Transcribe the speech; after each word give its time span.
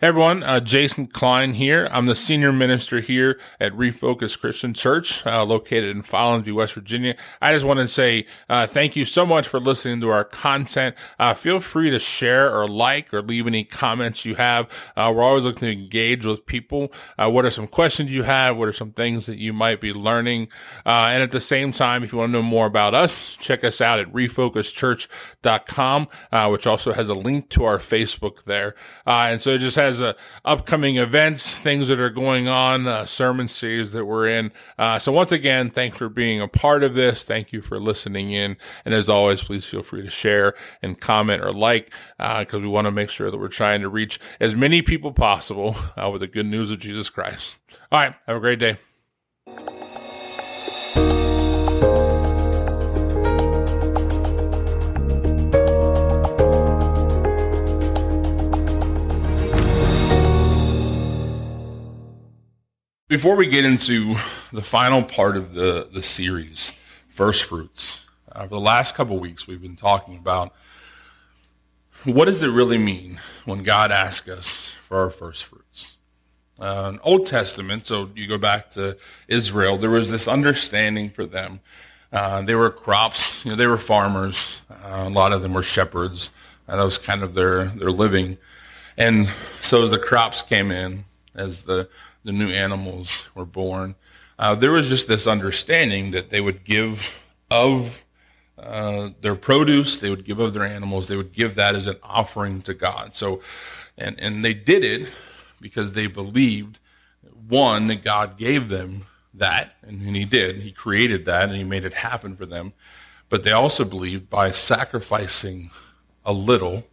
Hey 0.00 0.06
everyone, 0.06 0.42
uh, 0.42 0.60
Jason 0.60 1.08
Klein 1.08 1.52
here. 1.52 1.86
I'm 1.92 2.06
the 2.06 2.14
senior 2.14 2.52
minister 2.52 3.00
here 3.00 3.38
at 3.60 3.74
Refocus 3.74 4.40
Christian 4.40 4.72
Church, 4.72 5.26
uh, 5.26 5.44
located 5.44 5.94
in 5.94 6.02
Follansbee, 6.02 6.54
West 6.54 6.72
Virginia. 6.72 7.16
I 7.42 7.52
just 7.52 7.66
want 7.66 7.80
to 7.80 7.88
say 7.88 8.24
uh, 8.48 8.66
thank 8.66 8.96
you 8.96 9.04
so 9.04 9.26
much 9.26 9.46
for 9.46 9.60
listening 9.60 10.00
to 10.00 10.08
our 10.08 10.24
content. 10.24 10.96
Uh, 11.18 11.34
feel 11.34 11.60
free 11.60 11.90
to 11.90 11.98
share 11.98 12.50
or 12.50 12.66
like 12.66 13.12
or 13.12 13.20
leave 13.20 13.46
any 13.46 13.62
comments 13.62 14.24
you 14.24 14.36
have. 14.36 14.70
Uh, 14.96 15.12
we're 15.14 15.22
always 15.22 15.44
looking 15.44 15.68
to 15.68 15.72
engage 15.72 16.24
with 16.24 16.46
people. 16.46 16.90
Uh, 17.18 17.28
what 17.28 17.44
are 17.44 17.50
some 17.50 17.66
questions 17.66 18.10
you 18.10 18.22
have? 18.22 18.56
What 18.56 18.68
are 18.68 18.72
some 18.72 18.92
things 18.92 19.26
that 19.26 19.36
you 19.36 19.52
might 19.52 19.82
be 19.82 19.92
learning? 19.92 20.48
and 20.86 21.22
at 21.22 21.30
the 21.30 21.42
same 21.42 21.72
time, 21.72 22.02
if 22.02 22.10
you 22.10 22.18
want 22.18 22.30
to 22.30 22.38
know 22.38 22.42
more 22.42 22.64
about 22.64 22.94
us, 22.94 23.36
check 23.36 23.64
us 23.64 23.82
out 23.82 23.98
at 23.98 24.10
refocuschurch.com, 24.14 26.08
which 26.50 26.66
also 26.66 26.94
has 26.94 27.10
a 27.10 27.14
link 27.14 27.50
to 27.50 27.66
our 27.66 27.76
Facebook 27.76 28.44
there. 28.44 28.74
and 29.06 29.42
so 29.42 29.50
it 29.50 29.58
just 29.58 29.76
has 29.76 29.89
uh, 29.98 30.12
upcoming 30.44 30.98
events, 30.98 31.56
things 31.56 31.88
that 31.88 31.98
are 31.98 32.10
going 32.10 32.48
on, 32.48 32.86
uh, 32.86 33.06
sermon 33.06 33.48
series 33.48 33.92
that 33.92 34.04
we're 34.04 34.28
in. 34.28 34.52
Uh, 34.78 34.98
so 34.98 35.10
once 35.10 35.32
again, 35.32 35.70
thanks 35.70 35.96
for 35.96 36.10
being 36.10 36.42
a 36.42 36.48
part 36.48 36.82
of 36.82 36.94
this. 36.94 37.24
Thank 37.24 37.50
you 37.50 37.62
for 37.62 37.80
listening 37.80 38.30
in. 38.30 38.58
And 38.84 38.92
as 38.92 39.08
always, 39.08 39.42
please 39.42 39.64
feel 39.64 39.82
free 39.82 40.02
to 40.02 40.10
share 40.10 40.52
and 40.82 41.00
comment 41.00 41.42
or 41.42 41.54
like, 41.54 41.90
because 42.18 42.54
uh, 42.54 42.60
we 42.60 42.68
want 42.68 42.84
to 42.84 42.90
make 42.90 43.08
sure 43.08 43.30
that 43.30 43.38
we're 43.38 43.48
trying 43.48 43.80
to 43.80 43.88
reach 43.88 44.20
as 44.38 44.54
many 44.54 44.82
people 44.82 45.12
possible 45.12 45.76
uh, 45.96 46.10
with 46.10 46.20
the 46.20 46.26
good 46.26 46.46
news 46.46 46.70
of 46.70 46.78
Jesus 46.78 47.08
Christ. 47.08 47.56
All 47.90 48.00
right. 48.00 48.14
Have 48.26 48.36
a 48.36 48.40
great 48.40 48.58
day. 48.58 48.76
Before 63.10 63.34
we 63.34 63.48
get 63.48 63.64
into 63.64 64.14
the 64.52 64.62
final 64.62 65.02
part 65.02 65.36
of 65.36 65.52
the, 65.52 65.88
the 65.92 66.00
series, 66.00 66.78
First 67.08 67.42
Fruits, 67.42 68.06
uh, 68.30 68.42
for 68.42 68.50
the 68.50 68.60
last 68.60 68.94
couple 68.94 69.18
weeks 69.18 69.48
we've 69.48 69.60
been 69.60 69.74
talking 69.74 70.16
about 70.16 70.54
what 72.04 72.26
does 72.26 72.44
it 72.44 72.50
really 72.50 72.78
mean 72.78 73.18
when 73.44 73.64
God 73.64 73.90
asks 73.90 74.28
us 74.28 74.68
for 74.86 74.98
our 75.00 75.10
first 75.10 75.44
fruits. 75.44 75.96
Uh, 76.56 76.98
Old 77.02 77.26
Testament, 77.26 77.84
so 77.84 78.10
you 78.14 78.28
go 78.28 78.38
back 78.38 78.70
to 78.74 78.96
Israel, 79.26 79.76
there 79.76 79.90
was 79.90 80.08
this 80.08 80.28
understanding 80.28 81.10
for 81.10 81.26
them. 81.26 81.58
Uh, 82.12 82.42
they 82.42 82.54
were 82.54 82.70
crops, 82.70 83.44
you 83.44 83.50
know, 83.50 83.56
they 83.56 83.66
were 83.66 83.76
farmers. 83.76 84.62
Uh, 84.70 85.06
a 85.06 85.10
lot 85.10 85.32
of 85.32 85.42
them 85.42 85.52
were 85.52 85.64
shepherds. 85.64 86.30
that 86.68 86.80
was 86.80 86.96
kind 86.96 87.24
of 87.24 87.34
their, 87.34 87.64
their 87.64 87.90
living. 87.90 88.38
And 88.96 89.26
so 89.62 89.82
as 89.82 89.90
the 89.90 89.98
crops 89.98 90.42
came 90.42 90.70
in, 90.70 91.06
as 91.34 91.62
the 91.64 91.88
the 92.24 92.32
new 92.32 92.48
animals 92.48 93.28
were 93.34 93.44
born, 93.44 93.94
uh, 94.38 94.54
there 94.54 94.72
was 94.72 94.88
just 94.88 95.08
this 95.08 95.26
understanding 95.26 96.12
that 96.12 96.30
they 96.30 96.40
would 96.40 96.64
give 96.64 97.26
of 97.50 98.04
uh, 98.58 99.10
their 99.20 99.34
produce, 99.34 99.98
they 99.98 100.10
would 100.10 100.24
give 100.24 100.38
of 100.38 100.54
their 100.54 100.64
animals, 100.64 101.08
they 101.08 101.16
would 101.16 101.32
give 101.32 101.54
that 101.54 101.74
as 101.74 101.86
an 101.86 101.96
offering 102.02 102.62
to 102.62 102.74
God. 102.74 103.14
So, 103.14 103.40
and 103.96 104.18
and 104.20 104.44
they 104.44 104.54
did 104.54 104.84
it 104.84 105.08
because 105.60 105.92
they 105.92 106.06
believed 106.06 106.78
one 107.48 107.86
that 107.86 108.04
God 108.04 108.38
gave 108.38 108.68
them 108.68 109.06
that, 109.34 109.74
and, 109.82 110.02
and 110.02 110.16
He 110.16 110.24
did. 110.24 110.60
He 110.60 110.72
created 110.72 111.24
that, 111.26 111.48
and 111.48 111.56
He 111.56 111.64
made 111.64 111.84
it 111.84 111.94
happen 111.94 112.36
for 112.36 112.46
them. 112.46 112.72
But 113.28 113.44
they 113.44 113.52
also 113.52 113.84
believed 113.84 114.28
by 114.28 114.50
sacrificing 114.50 115.70
a 116.24 116.32
little, 116.32 116.86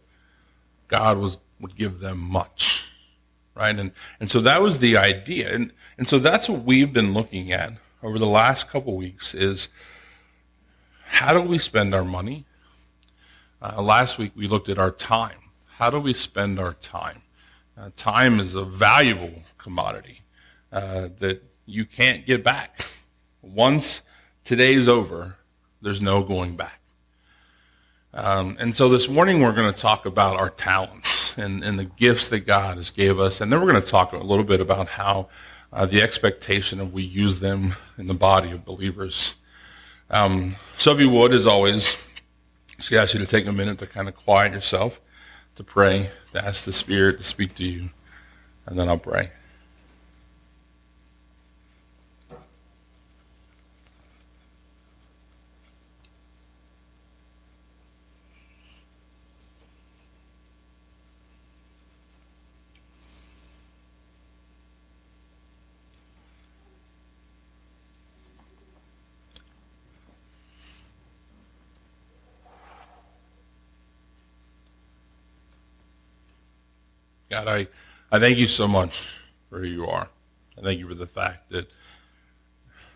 God 0.86 1.18
was 1.18 1.38
would 1.60 1.76
give 1.76 1.98
them 2.00 2.18
much 2.18 2.92
right? 3.58 3.76
And, 3.76 3.90
and 4.20 4.30
so 4.30 4.40
that 4.42 4.62
was 4.62 4.78
the 4.78 4.96
idea. 4.96 5.52
And, 5.52 5.72
and 5.98 6.08
so 6.08 6.18
that's 6.18 6.48
what 6.48 6.62
we've 6.62 6.92
been 6.92 7.12
looking 7.12 7.52
at 7.52 7.72
over 8.02 8.18
the 8.18 8.26
last 8.26 8.68
couple 8.68 8.96
weeks 8.96 9.34
is 9.34 9.68
how 11.06 11.32
do 11.32 11.42
we 11.42 11.58
spend 11.58 11.94
our 11.94 12.04
money? 12.04 12.44
Uh, 13.60 13.82
last 13.82 14.16
week 14.16 14.30
we 14.36 14.46
looked 14.46 14.68
at 14.68 14.78
our 14.78 14.92
time. 14.92 15.50
How 15.76 15.90
do 15.90 15.98
we 15.98 16.12
spend 16.12 16.60
our 16.60 16.74
time? 16.74 17.22
Uh, 17.76 17.90
time 17.96 18.38
is 18.38 18.54
a 18.54 18.64
valuable 18.64 19.42
commodity 19.58 20.22
uh, 20.72 21.08
that 21.18 21.42
you 21.66 21.84
can't 21.84 22.24
get 22.26 22.44
back. 22.44 22.82
Once 23.42 24.02
today's 24.44 24.88
over, 24.88 25.38
there's 25.82 26.00
no 26.00 26.22
going 26.22 26.54
back. 26.54 26.80
Um, 28.14 28.56
and 28.60 28.76
so 28.76 28.88
this 28.88 29.08
morning 29.08 29.40
we're 29.40 29.52
going 29.52 29.72
to 29.72 29.78
talk 29.78 30.06
about 30.06 30.36
our 30.36 30.50
talents 30.50 31.17
and, 31.38 31.62
and 31.62 31.78
the 31.78 31.84
gifts 31.84 32.28
that 32.28 32.40
God 32.40 32.76
has 32.76 32.90
gave 32.90 33.18
us. 33.18 33.40
And 33.40 33.52
then 33.52 33.60
we're 33.60 33.70
going 33.70 33.82
to 33.82 33.90
talk 33.90 34.12
a 34.12 34.18
little 34.18 34.44
bit 34.44 34.60
about 34.60 34.88
how 34.88 35.28
uh, 35.72 35.86
the 35.86 36.02
expectation 36.02 36.80
of 36.80 36.92
we 36.92 37.02
use 37.02 37.40
them 37.40 37.74
in 37.96 38.06
the 38.06 38.14
body 38.14 38.50
of 38.50 38.64
believers. 38.64 39.34
Um, 40.10 40.56
so 40.76 40.92
if 40.92 41.00
you 41.00 41.10
would, 41.10 41.32
as 41.32 41.46
always, 41.46 42.10
just 42.78 42.92
ask 42.92 43.14
you 43.14 43.20
to 43.20 43.26
take 43.26 43.46
a 43.46 43.52
minute 43.52 43.78
to 43.78 43.86
kind 43.86 44.08
of 44.08 44.16
quiet 44.16 44.52
yourself, 44.52 45.00
to 45.56 45.64
pray, 45.64 46.10
to 46.32 46.44
ask 46.44 46.64
the 46.64 46.72
Spirit 46.72 47.18
to 47.18 47.24
speak 47.24 47.54
to 47.56 47.64
you, 47.64 47.90
and 48.66 48.78
then 48.78 48.88
I'll 48.88 48.98
pray. 48.98 49.30
God, 77.38 77.46
I, 77.46 77.68
I 78.10 78.18
thank 78.18 78.38
you 78.38 78.48
so 78.48 78.66
much 78.66 79.20
for 79.48 79.60
who 79.60 79.66
you 79.66 79.86
are. 79.86 80.08
I 80.58 80.60
thank 80.60 80.80
you 80.80 80.88
for 80.88 80.94
the 80.94 81.06
fact 81.06 81.50
that 81.50 81.70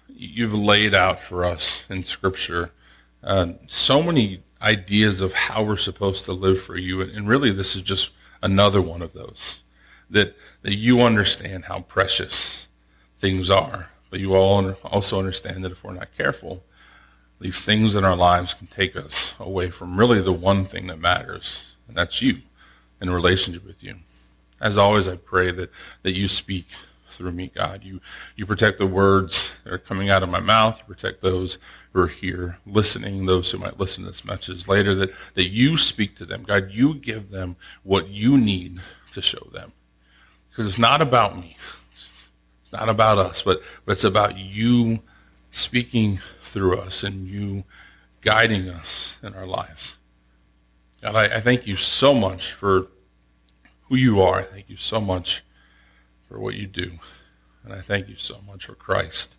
you've 0.08 0.52
laid 0.52 0.96
out 0.96 1.20
for 1.20 1.44
us 1.44 1.86
in 1.88 2.02
Scripture 2.02 2.72
uh, 3.22 3.52
so 3.68 4.02
many 4.02 4.42
ideas 4.60 5.20
of 5.20 5.32
how 5.32 5.62
we're 5.62 5.76
supposed 5.76 6.24
to 6.24 6.32
live 6.32 6.60
for 6.60 6.76
you. 6.76 7.02
And 7.02 7.28
really, 7.28 7.52
this 7.52 7.76
is 7.76 7.82
just 7.82 8.10
another 8.42 8.82
one 8.82 9.00
of 9.00 9.12
those. 9.12 9.60
That, 10.10 10.34
that 10.62 10.74
you 10.74 11.02
understand 11.02 11.66
how 11.66 11.82
precious 11.82 12.66
things 13.18 13.48
are, 13.48 13.90
but 14.10 14.18
you 14.18 14.34
all 14.34 14.72
also 14.82 15.20
understand 15.20 15.62
that 15.62 15.70
if 15.70 15.84
we're 15.84 15.92
not 15.92 16.16
careful, 16.18 16.64
these 17.40 17.62
things 17.64 17.94
in 17.94 18.04
our 18.04 18.16
lives 18.16 18.54
can 18.54 18.66
take 18.66 18.96
us 18.96 19.34
away 19.38 19.70
from 19.70 20.00
really 20.00 20.20
the 20.20 20.32
one 20.32 20.64
thing 20.64 20.88
that 20.88 20.98
matters, 20.98 21.62
and 21.86 21.96
that's 21.96 22.20
you 22.20 22.42
in 23.00 23.08
relationship 23.10 23.64
with 23.64 23.82
you. 23.82 23.96
As 24.62 24.78
always, 24.78 25.08
I 25.08 25.16
pray 25.16 25.50
that, 25.50 25.70
that 26.04 26.12
you 26.12 26.28
speak 26.28 26.68
through 27.10 27.32
me, 27.32 27.50
God. 27.52 27.82
You, 27.82 28.00
you 28.36 28.46
protect 28.46 28.78
the 28.78 28.86
words 28.86 29.60
that 29.64 29.72
are 29.72 29.78
coming 29.78 30.08
out 30.08 30.22
of 30.22 30.28
my 30.28 30.38
mouth. 30.38 30.78
You 30.78 30.94
protect 30.94 31.20
those 31.20 31.58
who 31.92 32.02
are 32.02 32.06
here 32.06 32.58
listening, 32.64 33.26
those 33.26 33.50
who 33.50 33.58
might 33.58 33.80
listen 33.80 34.04
to 34.04 34.10
this 34.10 34.24
message 34.24 34.68
later, 34.68 34.94
that, 34.94 35.10
that 35.34 35.50
you 35.50 35.76
speak 35.76 36.16
to 36.16 36.24
them. 36.24 36.44
God, 36.44 36.70
you 36.70 36.94
give 36.94 37.30
them 37.30 37.56
what 37.82 38.08
you 38.08 38.38
need 38.38 38.80
to 39.12 39.20
show 39.20 39.48
them. 39.52 39.72
Because 40.48 40.66
it's 40.66 40.78
not 40.78 41.02
about 41.02 41.36
me. 41.36 41.56
It's 42.62 42.72
not 42.72 42.88
about 42.88 43.18
us, 43.18 43.42
but, 43.42 43.62
but 43.84 43.92
it's 43.92 44.04
about 44.04 44.38
you 44.38 45.00
speaking 45.50 46.20
through 46.44 46.78
us 46.78 47.02
and 47.02 47.26
you 47.26 47.64
guiding 48.20 48.68
us 48.68 49.18
in 49.24 49.34
our 49.34 49.46
lives. 49.46 49.96
God, 51.02 51.16
I, 51.16 51.24
I 51.24 51.40
thank 51.40 51.66
you 51.66 51.76
so 51.76 52.14
much 52.14 52.52
for 52.52 52.86
who 53.92 53.98
you 53.98 54.22
are. 54.22 54.38
I 54.38 54.42
thank 54.44 54.70
you 54.70 54.78
so 54.78 55.02
much 55.02 55.44
for 56.26 56.40
what 56.40 56.54
you 56.54 56.66
do. 56.66 56.92
And 57.62 57.74
I 57.74 57.82
thank 57.82 58.08
you 58.08 58.16
so 58.16 58.38
much 58.40 58.64
for 58.64 58.74
Christ 58.74 59.36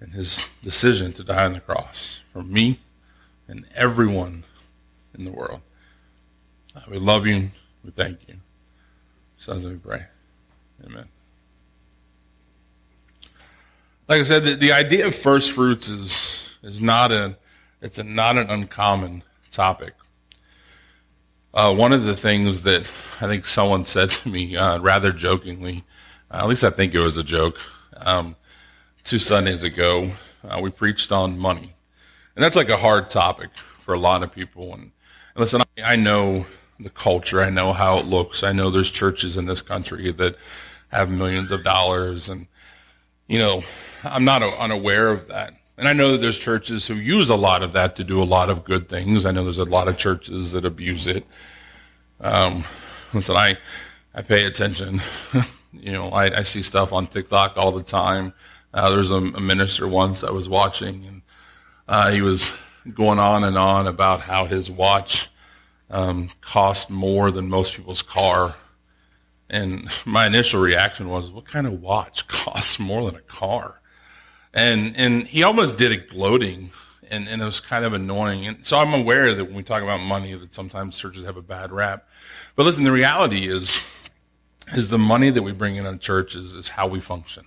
and 0.00 0.14
his 0.14 0.48
decision 0.64 1.12
to 1.12 1.22
die 1.22 1.44
on 1.44 1.52
the 1.52 1.60
cross 1.60 2.22
for 2.32 2.42
me 2.42 2.80
and 3.46 3.66
everyone 3.76 4.42
in 5.16 5.24
the 5.24 5.30
world. 5.30 5.60
Uh, 6.74 6.80
we 6.90 6.98
love 6.98 7.24
you. 7.24 7.50
We 7.84 7.92
thank 7.92 8.18
you. 8.26 8.38
Sons, 9.38 9.64
we 9.64 9.76
pray. 9.76 10.06
Amen. 10.84 11.06
Like 14.08 14.22
I 14.22 14.24
said, 14.24 14.42
the, 14.42 14.54
the 14.54 14.72
idea 14.72 15.06
of 15.06 15.14
first 15.14 15.52
fruits 15.52 15.88
is, 15.88 16.56
is 16.64 16.80
not 16.80 17.12
a, 17.12 17.36
it's 17.80 17.98
a, 17.98 18.02
not 18.02 18.38
an 18.38 18.50
uncommon 18.50 19.22
topic. 19.52 19.94
Uh, 21.58 21.74
one 21.74 21.92
of 21.92 22.04
the 22.04 22.14
things 22.14 22.60
that 22.60 22.82
I 23.20 23.26
think 23.26 23.44
someone 23.44 23.84
said 23.84 24.10
to 24.10 24.28
me 24.28 24.56
uh, 24.56 24.78
rather 24.78 25.10
jokingly, 25.10 25.82
uh, 26.30 26.36
at 26.36 26.46
least 26.46 26.62
I 26.62 26.70
think 26.70 26.94
it 26.94 27.00
was 27.00 27.16
a 27.16 27.24
joke, 27.24 27.58
um, 27.96 28.36
two 29.02 29.18
Sundays 29.18 29.64
ago, 29.64 30.12
uh, 30.48 30.60
we 30.62 30.70
preached 30.70 31.10
on 31.10 31.36
money. 31.36 31.74
And 32.36 32.44
that's 32.44 32.54
like 32.54 32.68
a 32.68 32.76
hard 32.76 33.10
topic 33.10 33.56
for 33.56 33.92
a 33.92 33.98
lot 33.98 34.22
of 34.22 34.32
people. 34.32 34.72
And, 34.72 34.82
and 34.82 34.92
listen, 35.34 35.62
I, 35.62 35.94
I, 35.94 35.96
know 35.96 36.46
the 36.78 36.90
culture. 36.90 37.42
I 37.42 37.50
know 37.50 37.72
how 37.72 37.98
it 37.98 38.06
looks. 38.06 38.44
I 38.44 38.52
know 38.52 38.70
there's 38.70 38.92
churches 38.92 39.36
in 39.36 39.46
this 39.46 39.60
country 39.60 40.12
that 40.12 40.36
have 40.92 41.10
millions 41.10 41.50
of 41.50 41.64
dollars, 41.64 42.28
and 42.28 42.46
you 43.26 43.40
know, 43.40 43.62
I'm 44.04 44.24
not 44.24 44.44
unaware 44.44 45.08
of 45.08 45.26
that. 45.26 45.54
And 45.78 45.86
I 45.86 45.92
know 45.92 46.12
that 46.12 46.20
there's 46.20 46.38
churches 46.38 46.88
who 46.88 46.96
use 46.96 47.30
a 47.30 47.36
lot 47.36 47.62
of 47.62 47.72
that 47.74 47.94
to 47.96 48.04
do 48.04 48.20
a 48.20 48.24
lot 48.24 48.50
of 48.50 48.64
good 48.64 48.88
things. 48.88 49.24
I 49.24 49.30
know 49.30 49.44
there's 49.44 49.60
a 49.60 49.64
lot 49.64 49.86
of 49.86 49.96
churches 49.96 50.50
that 50.50 50.64
abuse 50.64 51.06
it. 51.06 51.24
Um, 52.20 52.64
listen, 53.14 53.36
I 53.36 53.56
I 54.12 54.22
pay 54.22 54.44
attention. 54.44 55.00
you 55.72 55.92
know, 55.92 56.08
I, 56.08 56.38
I, 56.38 56.42
see 56.42 56.62
stuff 56.62 56.92
on 56.92 57.06
TikTok 57.06 57.56
all 57.56 57.70
the 57.70 57.84
time. 57.84 58.32
Uh, 58.74 58.90
there's 58.90 59.12
a, 59.12 59.18
a, 59.18 59.40
minister 59.40 59.86
once 59.86 60.24
I 60.24 60.32
was 60.32 60.48
watching, 60.48 61.04
and 61.04 61.22
uh, 61.86 62.10
he 62.10 62.22
was 62.22 62.50
going 62.92 63.20
on 63.20 63.44
and 63.44 63.56
on 63.56 63.86
about 63.86 64.22
how 64.22 64.46
his 64.46 64.68
watch 64.68 65.28
um, 65.90 66.30
cost 66.40 66.90
more 66.90 67.30
than 67.30 67.48
most 67.48 67.74
people's 67.74 68.02
car. 68.02 68.56
And 69.48 69.88
my 70.04 70.26
initial 70.26 70.60
reaction 70.60 71.08
was, 71.08 71.30
"What 71.30 71.46
kind 71.46 71.68
of 71.68 71.80
watch 71.80 72.26
costs 72.28 72.80
more 72.80 73.08
than 73.08 73.20
a 73.20 73.22
car?" 73.22 73.77
And 74.54 74.96
and 74.96 75.26
he 75.26 75.42
almost 75.42 75.76
did 75.76 75.92
it 75.92 76.08
gloating, 76.08 76.70
and, 77.10 77.28
and 77.28 77.42
it 77.42 77.44
was 77.44 77.60
kind 77.60 77.84
of 77.84 77.92
annoying. 77.92 78.46
And 78.46 78.66
so 78.66 78.78
I'm 78.78 78.94
aware 78.94 79.34
that 79.34 79.44
when 79.44 79.54
we 79.54 79.62
talk 79.62 79.82
about 79.82 80.00
money, 80.00 80.34
that 80.34 80.54
sometimes 80.54 80.98
churches 80.98 81.24
have 81.24 81.36
a 81.36 81.42
bad 81.42 81.70
rap. 81.70 82.08
But 82.56 82.64
listen, 82.64 82.84
the 82.84 82.92
reality 82.92 83.46
is, 83.46 83.84
is 84.74 84.88
the 84.88 84.98
money 84.98 85.30
that 85.30 85.42
we 85.42 85.52
bring 85.52 85.76
in 85.76 85.86
on 85.86 85.98
churches 85.98 86.54
is 86.54 86.70
how 86.70 86.86
we 86.86 87.00
function. 87.00 87.44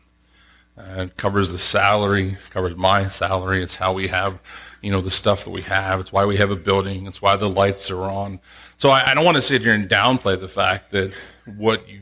Uh, 0.77 1.01
it 1.01 1.17
covers 1.17 1.51
the 1.51 1.57
salary, 1.57 2.37
covers 2.49 2.75
my 2.77 3.07
salary. 3.07 3.61
It's 3.61 3.75
how 3.75 3.93
we 3.93 4.07
have, 4.07 4.39
you 4.81 4.91
know, 4.91 5.01
the 5.01 5.11
stuff 5.11 5.43
that 5.43 5.49
we 5.49 5.63
have. 5.63 5.99
It's 5.99 6.13
why 6.13 6.25
we 6.25 6.37
have 6.37 6.49
a 6.49 6.55
building. 6.55 7.07
It's 7.07 7.21
why 7.21 7.35
the 7.35 7.49
lights 7.49 7.91
are 7.91 8.03
on. 8.03 8.39
So 8.77 8.89
I, 8.89 9.11
I 9.11 9.13
don't 9.13 9.25
want 9.25 9.35
to 9.35 9.41
sit 9.41 9.61
here 9.61 9.73
and 9.73 9.89
downplay 9.89 10.39
the 10.39 10.47
fact 10.47 10.91
that 10.91 11.13
what 11.45 11.89
you 11.89 12.01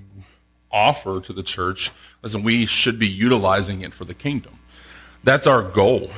offer 0.71 1.19
to 1.19 1.33
the 1.33 1.41
church, 1.41 1.91
listen, 2.21 2.43
we 2.43 2.67
should 2.67 2.99
be 2.99 3.07
utilizing 3.07 3.81
it 3.81 3.91
for 3.91 4.05
the 4.05 4.13
kingdom. 4.13 4.58
That's 5.24 5.48
our 5.48 5.62
goal. 5.62 6.12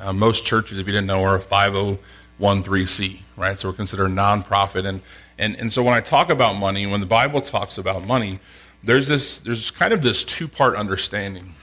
Uh, 0.00 0.12
most 0.12 0.44
churches, 0.44 0.78
if 0.78 0.86
you 0.86 0.92
didn't 0.92 1.06
know, 1.06 1.22
are 1.22 1.36
a 1.36 1.40
5013C, 1.40 3.20
right? 3.36 3.58
So 3.58 3.68
we're 3.68 3.74
considered 3.74 4.06
a 4.06 4.08
nonprofit. 4.08 4.84
And, 4.84 5.00
and, 5.38 5.54
and 5.56 5.72
so 5.72 5.82
when 5.82 5.94
I 5.94 6.00
talk 6.00 6.30
about 6.30 6.54
money, 6.54 6.86
when 6.86 7.00
the 7.00 7.06
Bible 7.06 7.40
talks 7.40 7.78
about 7.78 8.06
money, 8.06 8.40
there's 8.82 9.06
this, 9.06 9.38
there's 9.38 9.70
kind 9.70 9.92
of 9.92 10.02
this 10.02 10.24
two-part 10.24 10.74
understanding. 10.74 11.54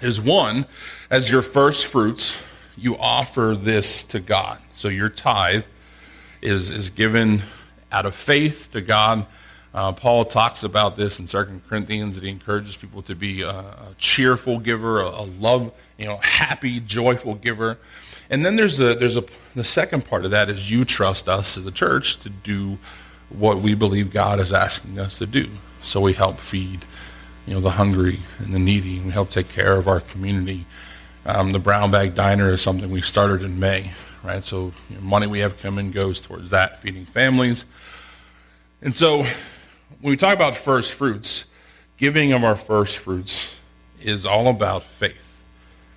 Is 0.00 0.20
one, 0.20 0.66
as 1.10 1.30
your 1.30 1.42
first 1.42 1.86
fruits, 1.86 2.40
you 2.76 2.96
offer 2.96 3.56
this 3.58 4.04
to 4.04 4.20
God. 4.20 4.58
So 4.74 4.86
your 4.86 5.08
tithe 5.08 5.64
is, 6.40 6.70
is 6.70 6.90
given 6.90 7.42
out 7.90 8.06
of 8.06 8.14
faith 8.14 8.68
to 8.72 8.80
God 8.80 9.26
uh, 9.74 9.92
Paul 9.92 10.24
talks 10.24 10.62
about 10.62 10.96
this 10.96 11.18
in 11.18 11.26
2 11.26 11.60
Corinthians 11.68 12.14
that 12.14 12.24
he 12.24 12.30
encourages 12.30 12.76
people 12.76 13.02
to 13.02 13.14
be 13.14 13.42
a, 13.42 13.50
a 13.50 13.94
cheerful 13.98 14.58
giver, 14.58 15.00
a, 15.00 15.08
a, 15.08 15.22
love, 15.22 15.72
you 15.98 16.06
know, 16.06 16.16
happy, 16.22 16.80
joyful 16.80 17.34
giver. 17.34 17.78
And 18.30 18.44
then 18.44 18.56
there's 18.56 18.80
a 18.80 18.94
there's 18.94 19.16
a 19.16 19.24
the 19.54 19.64
second 19.64 20.04
part 20.04 20.24
of 20.24 20.30
that 20.32 20.48
is 20.48 20.70
you 20.70 20.84
trust 20.84 21.28
us 21.28 21.56
as 21.56 21.66
a 21.66 21.70
church 21.70 22.16
to 22.20 22.28
do 22.28 22.78
what 23.30 23.58
we 23.58 23.74
believe 23.74 24.12
God 24.12 24.40
is 24.40 24.52
asking 24.52 24.98
us 24.98 25.18
to 25.18 25.26
do. 25.26 25.48
So 25.82 26.00
we 26.00 26.12
help 26.14 26.38
feed, 26.38 26.84
you 27.46 27.54
know, 27.54 27.60
the 27.60 27.70
hungry 27.70 28.20
and 28.38 28.54
the 28.54 28.58
needy. 28.58 29.00
We 29.00 29.10
help 29.10 29.30
take 29.30 29.48
care 29.48 29.76
of 29.76 29.86
our 29.86 30.00
community. 30.00 30.64
Um, 31.26 31.52
the 31.52 31.58
Brown 31.58 31.90
Bag 31.90 32.14
Diner 32.14 32.50
is 32.50 32.62
something 32.62 32.90
we 32.90 33.02
started 33.02 33.42
in 33.42 33.60
May, 33.60 33.92
right? 34.22 34.42
So 34.42 34.72
you 34.88 34.96
know, 34.96 35.02
money 35.02 35.26
we 35.26 35.40
have 35.40 35.60
come 35.60 35.78
in 35.78 35.90
goes 35.90 36.20
towards 36.20 36.50
that, 36.50 36.80
feeding 36.80 37.04
families. 37.04 37.66
And 38.80 38.96
so 38.96 39.24
when 40.00 40.10
we 40.10 40.16
talk 40.16 40.34
about 40.34 40.56
first 40.56 40.92
fruits, 40.92 41.46
giving 41.96 42.32
of 42.32 42.44
our 42.44 42.56
first 42.56 42.98
fruits 42.98 43.56
is 44.00 44.24
all 44.24 44.48
about 44.48 44.82
faith. 44.82 45.42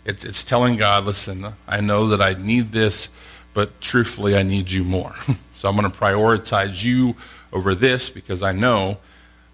It's, 0.05 0.25
it's 0.25 0.43
telling 0.43 0.77
God, 0.77 1.05
listen, 1.05 1.45
I 1.67 1.81
know 1.81 2.07
that 2.07 2.21
I 2.21 2.33
need 2.33 2.71
this, 2.71 3.09
but 3.53 3.79
truthfully, 3.81 4.35
I 4.35 4.41
need 4.43 4.71
you 4.71 4.83
more. 4.83 5.13
so 5.53 5.69
I'm 5.69 5.75
going 5.75 5.89
to 5.89 5.97
prioritize 5.97 6.83
you 6.83 7.15
over 7.53 7.75
this 7.75 8.09
because 8.09 8.41
I 8.41 8.51
know 8.51 8.97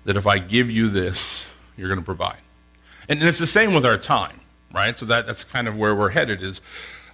that 0.06 0.16
if 0.16 0.26
I 0.26 0.40
give 0.40 0.72
you 0.72 0.90
this, 0.90 1.52
you're 1.76 1.90
going 1.90 2.00
to 2.00 2.06
provide. 2.06 2.38
And 3.10 3.22
it's 3.22 3.40
the 3.40 3.48
same 3.48 3.74
with 3.74 3.86
our 3.86 3.98
time, 3.98 4.40
right? 4.74 4.98
So 4.98 5.06
that, 5.08 5.28
that's 5.28 5.44
kind 5.44 5.68
of 5.68 5.78
where 5.78 5.94
we're 5.94 6.10
headed 6.10 6.42
is 6.42 6.62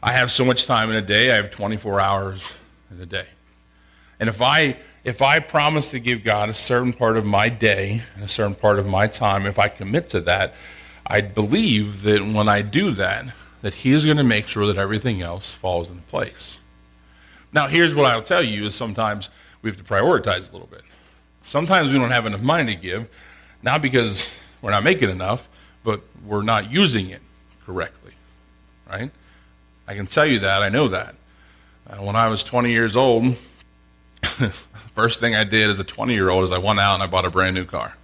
I 0.01 0.11
have 0.13 0.31
so 0.31 0.45
much 0.45 0.65
time 0.65 0.89
in 0.89 0.95
a 0.95 1.01
day, 1.01 1.31
I 1.31 1.35
have 1.37 1.49
24 1.49 1.99
hours 1.99 2.55
in 2.91 3.01
a 3.01 3.05
day. 3.05 3.25
And 4.19 4.29
if 4.29 4.41
I 4.41 4.77
if 5.03 5.21
I 5.21 5.39
promise 5.39 5.91
to 5.91 5.99
give 5.99 6.23
God 6.23 6.49
a 6.49 6.53
certain 6.53 6.93
part 6.93 7.17
of 7.17 7.25
my 7.25 7.49
day, 7.49 8.01
a 8.21 8.27
certain 8.27 8.55
part 8.55 8.79
of 8.79 8.87
my 8.87 9.07
time, 9.07 9.45
if 9.45 9.59
I 9.59 9.67
commit 9.67 10.09
to 10.09 10.21
that, 10.21 10.53
I 11.05 11.21
believe 11.21 12.03
that 12.03 12.21
when 12.21 12.47
I 12.47 12.61
do 12.61 12.91
that, 12.91 13.25
that 13.61 13.73
He 13.75 13.91
is 13.91 14.05
going 14.05 14.17
to 14.17 14.23
make 14.23 14.47
sure 14.47 14.65
that 14.67 14.77
everything 14.77 15.21
else 15.21 15.51
falls 15.51 15.89
into 15.89 16.03
place. 16.03 16.59
Now, 17.51 17.67
here's 17.67 17.93
what 17.93 18.05
I'll 18.05 18.23
tell 18.23 18.41
you 18.41 18.65
is 18.65 18.75
sometimes 18.75 19.29
we 19.61 19.69
have 19.69 19.77
to 19.77 19.83
prioritize 19.83 20.49
a 20.49 20.53
little 20.53 20.67
bit. 20.67 20.81
Sometimes 21.43 21.91
we 21.91 21.97
don't 21.97 22.11
have 22.11 22.25
enough 22.25 22.41
money 22.41 22.73
to 22.73 22.79
give, 22.79 23.09
not 23.61 23.81
because 23.81 24.37
we're 24.61 24.71
not 24.71 24.83
making 24.83 25.09
enough, 25.09 25.49
but 25.83 26.01
we're 26.25 26.41
not 26.41 26.71
using 26.71 27.09
it 27.09 27.21
correctly, 27.65 28.13
right? 28.89 29.11
I 29.87 29.95
can 29.95 30.07
tell 30.07 30.25
you 30.25 30.39
that. 30.39 30.63
I 30.63 30.69
know 30.69 30.87
that. 30.87 31.15
Uh, 31.85 31.97
when 31.97 32.15
I 32.15 32.29
was 32.29 32.43
20 32.45 32.71
years 32.71 32.95
old, 32.95 33.35
First 34.95 35.19
thing 35.19 35.35
I 35.35 35.43
did 35.43 35.69
as 35.69 35.79
a 35.79 35.83
20 35.83 36.13
year 36.13 36.29
old 36.29 36.43
is 36.43 36.51
I 36.51 36.57
went 36.57 36.79
out 36.79 36.93
and 36.95 37.03
I 37.03 37.07
bought 37.07 37.25
a 37.25 37.29
brand 37.29 37.55
new 37.55 37.65
car. 37.65 37.97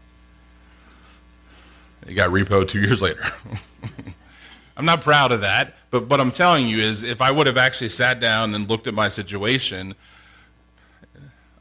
It 2.08 2.14
got 2.14 2.30
repoed 2.30 2.70
two 2.70 2.82
years 2.82 3.02
later. 3.02 3.24
I'm 4.78 4.86
not 4.86 5.02
proud 5.02 5.32
of 5.32 5.42
that, 5.42 5.76
but 5.92 6.08
what 6.08 6.22
I'm 6.22 6.32
telling 6.32 6.68
you 6.68 6.80
is 6.80 7.04
if 7.04 7.22
I 7.22 7.32
would 7.32 7.48
have 7.48 7.58
actually 7.58 7.90
sat 7.90 8.20
down 8.20 8.56
and 8.56 8.70
looked 8.70 8.88
at 8.88 8.94
my 8.94 9.10
situation, 9.10 9.94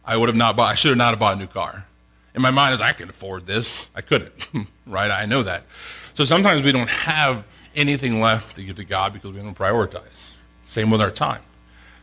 I 0.04 0.16
would 0.16 0.28
have 0.28 0.36
not 0.36 0.56
bought, 0.56 0.70
I 0.70 0.74
should 0.74 0.90
have 0.90 0.98
not 0.98 1.10
have 1.10 1.18
bought 1.18 1.34
a 1.34 1.38
new 1.38 1.48
car. 1.48 1.84
In 2.34 2.42
my 2.42 2.50
mind 2.50 2.74
is 2.74 2.80
I 2.80 2.92
can 2.92 3.08
afford 3.08 3.46
this. 3.46 3.88
I 3.94 4.00
couldn't, 4.00 4.48
right? 4.86 5.10
I 5.10 5.26
know 5.26 5.42
that. 5.42 5.64
So 6.14 6.24
sometimes 6.24 6.62
we 6.62 6.72
don't 6.72 6.88
have 6.88 7.44
anything 7.74 8.20
left 8.20 8.56
to 8.56 8.62
give 8.62 8.76
to 8.76 8.84
God 8.84 9.12
because 9.12 9.32
we 9.32 9.40
don't 9.40 9.56
prioritize. 9.56 10.34
Same 10.64 10.90
with 10.90 11.00
our 11.00 11.10
time. 11.10 11.42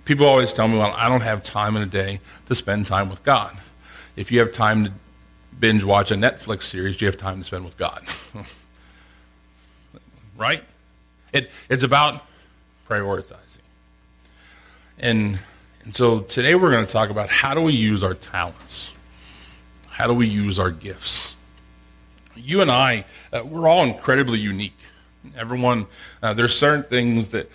People 0.05 0.27
always 0.27 0.53
tell 0.53 0.67
me, 0.67 0.77
well, 0.77 0.93
I 0.95 1.09
don't 1.09 1.21
have 1.21 1.43
time 1.43 1.75
in 1.75 1.81
a 1.81 1.87
day 1.87 2.19
to 2.45 2.53
spend 2.53 2.85
time 2.85 3.09
with 3.09 3.23
God. 3.23 3.57
If 4.15 4.31
you 4.31 4.39
have 4.39 4.51
time 4.51 4.85
to 4.85 4.91
binge 5.59 5.83
watch 5.83 6.11
a 6.11 6.15
Netflix 6.15 6.63
series, 6.63 7.01
you 7.01 7.07
have 7.07 7.17
time 7.17 7.39
to 7.39 7.43
spend 7.43 7.65
with 7.65 7.75
God. 7.75 8.05
right? 10.37 10.63
It, 11.33 11.49
it's 11.69 11.81
about 11.81 12.23
prioritizing. 12.87 13.57
And, 14.99 15.39
and 15.83 15.95
so 15.95 16.19
today 16.19 16.53
we're 16.53 16.71
going 16.71 16.85
to 16.85 16.91
talk 16.91 17.09
about 17.09 17.29
how 17.29 17.55
do 17.55 17.61
we 17.61 17.73
use 17.73 18.03
our 18.03 18.13
talents? 18.13 18.93
How 19.89 20.05
do 20.05 20.13
we 20.13 20.27
use 20.27 20.59
our 20.59 20.69
gifts? 20.69 21.35
You 22.35 22.61
and 22.61 22.69
I, 22.69 23.05
uh, 23.33 23.41
we're 23.43 23.67
all 23.67 23.83
incredibly 23.83 24.37
unique. 24.37 24.77
Everyone, 25.35 25.87
uh, 26.21 26.35
there's 26.35 26.55
certain 26.55 26.83
things 26.83 27.29
that, 27.29 27.49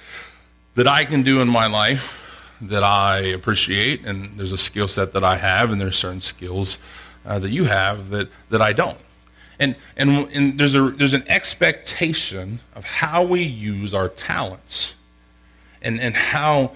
that 0.74 0.88
I 0.88 1.04
can 1.04 1.22
do 1.22 1.40
in 1.40 1.48
my 1.48 1.68
life 1.68 2.19
that 2.60 2.82
I 2.82 3.18
appreciate, 3.18 4.04
and 4.04 4.36
there's 4.36 4.52
a 4.52 4.58
skill 4.58 4.88
set 4.88 5.12
that 5.12 5.24
I 5.24 5.36
have, 5.36 5.70
and 5.70 5.80
there's 5.80 5.96
certain 5.96 6.20
skills 6.20 6.78
uh, 7.24 7.38
that 7.38 7.50
you 7.50 7.64
have 7.64 8.10
that, 8.10 8.28
that 8.50 8.60
I 8.60 8.72
don't. 8.72 8.98
And, 9.58 9.76
and, 9.96 10.10
and 10.32 10.58
there's, 10.58 10.74
a, 10.74 10.90
there's 10.90 11.14
an 11.14 11.24
expectation 11.28 12.60
of 12.74 12.84
how 12.84 13.24
we 13.24 13.42
use 13.42 13.92
our 13.94 14.08
talents 14.08 14.94
and, 15.82 16.00
and 16.00 16.14
how 16.14 16.72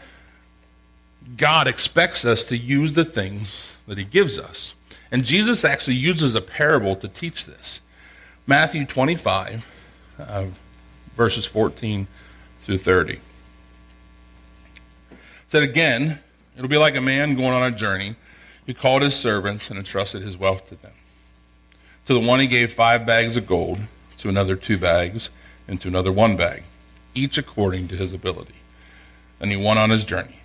God 1.36 1.66
expects 1.66 2.24
us 2.24 2.44
to 2.46 2.56
use 2.56 2.94
the 2.94 3.04
things 3.04 3.78
that 3.86 3.96
He 3.96 4.04
gives 4.04 4.38
us. 4.38 4.74
And 5.10 5.24
Jesus 5.24 5.64
actually 5.64 5.96
uses 5.96 6.34
a 6.34 6.40
parable 6.40 6.96
to 6.96 7.08
teach 7.08 7.46
this. 7.46 7.80
Matthew 8.46 8.84
25, 8.84 9.66
uh, 10.18 10.44
verses 11.16 11.46
14 11.46 12.06
through 12.60 12.78
30 12.78 13.20
said 15.54 15.62
again, 15.62 16.18
it'll 16.56 16.66
be 16.66 16.76
like 16.76 16.96
a 16.96 17.00
man 17.00 17.36
going 17.36 17.52
on 17.52 17.62
a 17.62 17.70
journey 17.70 18.16
He 18.66 18.74
called 18.74 19.02
his 19.02 19.14
servants 19.14 19.70
and 19.70 19.78
entrusted 19.78 20.20
his 20.20 20.36
wealth 20.36 20.66
to 20.66 20.74
them. 20.74 20.90
To 22.06 22.14
the 22.14 22.18
one 22.18 22.40
he 22.40 22.48
gave 22.48 22.72
five 22.72 23.06
bags 23.06 23.36
of 23.36 23.46
gold, 23.46 23.78
to 24.18 24.28
another 24.28 24.56
two 24.56 24.76
bags, 24.76 25.30
and 25.68 25.80
to 25.80 25.86
another 25.86 26.10
one 26.10 26.36
bag, 26.36 26.64
each 27.14 27.38
according 27.38 27.86
to 27.86 27.94
his 27.94 28.12
ability. 28.12 28.56
And 29.38 29.52
he 29.52 29.56
went 29.56 29.78
on 29.78 29.90
his 29.90 30.02
journey. 30.02 30.40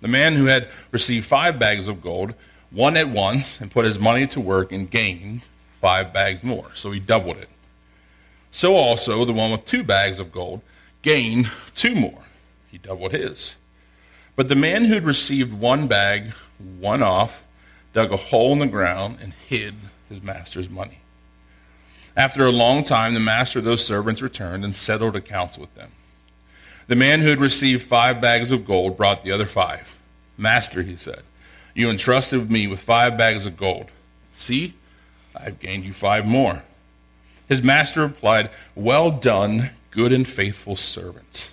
The 0.00 0.06
man 0.06 0.34
who 0.34 0.44
had 0.44 0.68
received 0.92 1.26
five 1.26 1.58
bags 1.58 1.88
of 1.88 2.00
gold 2.00 2.34
won 2.70 2.96
at 2.96 3.08
once 3.08 3.60
and 3.60 3.68
put 3.68 3.84
his 3.84 3.98
money 3.98 4.28
to 4.28 4.40
work 4.40 4.70
and 4.70 4.88
gained 4.88 5.40
five 5.80 6.12
bags 6.12 6.44
more. 6.44 6.70
So 6.74 6.92
he 6.92 7.00
doubled 7.00 7.38
it. 7.38 7.48
So 8.52 8.76
also 8.76 9.24
the 9.24 9.32
one 9.32 9.50
with 9.50 9.64
two 9.64 9.82
bags 9.82 10.20
of 10.20 10.30
gold 10.30 10.60
gained 11.02 11.50
two 11.74 11.96
more. 11.96 12.22
He 12.70 12.78
doubled 12.78 13.10
his. 13.10 13.56
But 14.36 14.48
the 14.48 14.54
man 14.54 14.84
who'd 14.84 15.04
received 15.04 15.52
one 15.52 15.86
bag, 15.86 16.32
one 16.78 17.02
off, 17.02 17.42
dug 17.92 18.12
a 18.12 18.16
hole 18.16 18.52
in 18.52 18.58
the 18.60 18.66
ground, 18.66 19.18
and 19.20 19.32
hid 19.32 19.74
his 20.08 20.22
master's 20.22 20.70
money. 20.70 20.98
After 22.16 22.44
a 22.44 22.50
long 22.50 22.84
time, 22.84 23.14
the 23.14 23.20
master 23.20 23.58
of 23.58 23.64
those 23.64 23.84
servants 23.84 24.22
returned 24.22 24.64
and 24.64 24.74
settled 24.74 25.16
accounts 25.16 25.58
with 25.58 25.74
them. 25.74 25.92
The 26.86 26.96
man 26.96 27.20
who 27.20 27.28
had 27.28 27.38
received 27.38 27.82
five 27.82 28.20
bags 28.20 28.50
of 28.50 28.64
gold 28.64 28.96
brought 28.96 29.22
the 29.22 29.32
other 29.32 29.46
five. 29.46 29.96
Master, 30.36 30.82
he 30.82 30.96
said, 30.96 31.22
you 31.74 31.88
entrusted 31.88 32.50
me 32.50 32.66
with 32.66 32.80
five 32.80 33.16
bags 33.16 33.46
of 33.46 33.56
gold. 33.56 33.90
See, 34.34 34.74
I've 35.34 35.60
gained 35.60 35.84
you 35.84 35.92
five 35.92 36.26
more. 36.26 36.62
His 37.48 37.62
master 37.62 38.02
replied, 38.02 38.50
Well 38.74 39.10
done, 39.10 39.70
good 39.90 40.12
and 40.12 40.26
faithful 40.26 40.76
servant. 40.76 41.52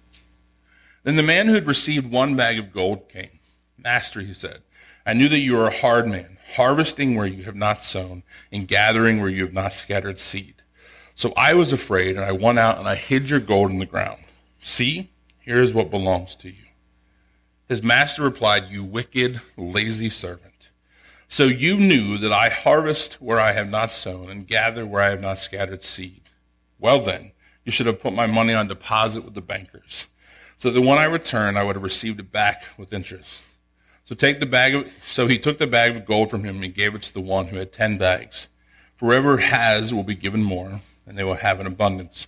Then 1.03 1.15
the 1.15 1.23
man 1.23 1.47
who 1.47 1.53
had 1.53 1.67
received 1.67 2.11
one 2.11 2.35
bag 2.35 2.59
of 2.59 2.73
gold 2.73 3.09
came. 3.09 3.39
Master, 3.77 4.21
he 4.21 4.33
said, 4.33 4.61
I 5.05 5.13
knew 5.13 5.29
that 5.29 5.39
you 5.39 5.59
are 5.59 5.67
a 5.67 5.75
hard 5.75 6.07
man, 6.07 6.37
harvesting 6.55 7.15
where 7.15 7.25
you 7.25 7.43
have 7.43 7.55
not 7.55 7.83
sown, 7.83 8.23
and 8.51 8.67
gathering 8.67 9.19
where 9.19 9.29
you 9.29 9.43
have 9.43 9.53
not 9.53 9.73
scattered 9.73 10.19
seed. 10.19 10.61
So 11.15 11.33
I 11.35 11.53
was 11.53 11.73
afraid, 11.73 12.15
and 12.15 12.25
I 12.25 12.31
went 12.31 12.59
out 12.59 12.77
and 12.77 12.87
I 12.87 12.95
hid 12.95 13.29
your 13.29 13.39
gold 13.39 13.71
in 13.71 13.79
the 13.79 13.85
ground. 13.85 14.21
See, 14.59 15.09
here 15.39 15.61
is 15.61 15.73
what 15.73 15.89
belongs 15.89 16.35
to 16.37 16.49
you. 16.49 16.65
His 17.67 17.81
master 17.81 18.21
replied, 18.23 18.69
You 18.69 18.83
wicked, 18.83 19.41
lazy 19.57 20.09
servant. 20.09 20.69
So 21.27 21.45
you 21.45 21.77
knew 21.77 22.17
that 22.17 22.31
I 22.31 22.49
harvest 22.49 23.21
where 23.21 23.39
I 23.39 23.53
have 23.53 23.69
not 23.69 23.91
sown, 23.91 24.29
and 24.29 24.47
gather 24.47 24.85
where 24.85 25.01
I 25.01 25.09
have 25.09 25.21
not 25.21 25.39
scattered 25.39 25.83
seed. 25.83 26.29
Well 26.77 26.99
then, 26.99 27.31
you 27.63 27.71
should 27.71 27.85
have 27.85 28.01
put 28.01 28.13
my 28.13 28.27
money 28.27 28.53
on 28.53 28.67
deposit 28.67 29.23
with 29.23 29.33
the 29.33 29.41
bankers, 29.41 30.07
so 30.61 30.69
that 30.69 30.81
when 30.81 30.99
I 30.99 31.05
return, 31.05 31.57
I 31.57 31.63
would 31.63 31.75
have 31.75 31.81
received 31.81 32.19
it 32.19 32.31
back 32.31 32.67
with 32.77 32.93
interest. 32.93 33.43
So 34.03 34.13
take 34.13 34.39
the 34.39 34.45
bag 34.45 34.75
of, 34.75 34.85
so 35.01 35.25
he 35.25 35.39
took 35.39 35.57
the 35.57 35.65
bag 35.65 35.97
of 35.97 36.05
gold 36.05 36.29
from 36.29 36.43
him 36.43 36.61
and 36.61 36.71
gave 36.71 36.93
it 36.93 37.01
to 37.01 37.13
the 37.15 37.19
one 37.19 37.47
who 37.47 37.55
had 37.55 37.73
ten 37.73 37.97
bags. 37.97 38.47
For 38.95 39.07
whoever 39.07 39.37
has 39.37 39.91
will 39.91 40.03
be 40.03 40.13
given 40.13 40.43
more, 40.43 40.81
and 41.07 41.17
they 41.17 41.23
will 41.23 41.33
have 41.33 41.59
an 41.59 41.65
abundance. 41.65 42.27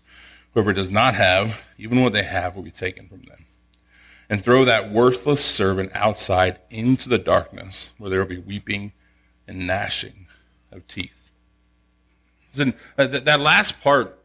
Whoever 0.55 0.73
does 0.73 0.89
not 0.89 1.13
have, 1.13 1.63
even 1.77 2.01
what 2.01 2.13
they 2.13 2.23
have 2.23 2.55
will 2.55 2.63
be 2.63 2.71
taken 2.71 3.07
from 3.07 3.21
them. 3.21 3.45
And 4.31 4.43
throw 4.43 4.65
that 4.65 4.91
worthless 4.91 5.45
servant 5.45 5.91
outside 5.93 6.59
into 6.71 7.09
the 7.09 7.19
darkness, 7.19 7.93
where 7.99 8.09
there 8.09 8.17
will 8.17 8.25
be 8.25 8.39
weeping 8.39 8.93
and 9.47 9.67
gnashing 9.67 10.25
of 10.71 10.87
teeth. 10.87 11.29
And 12.59 12.73
uh, 12.97 13.05
that 13.05 13.39
last 13.39 13.79
part 13.79 14.17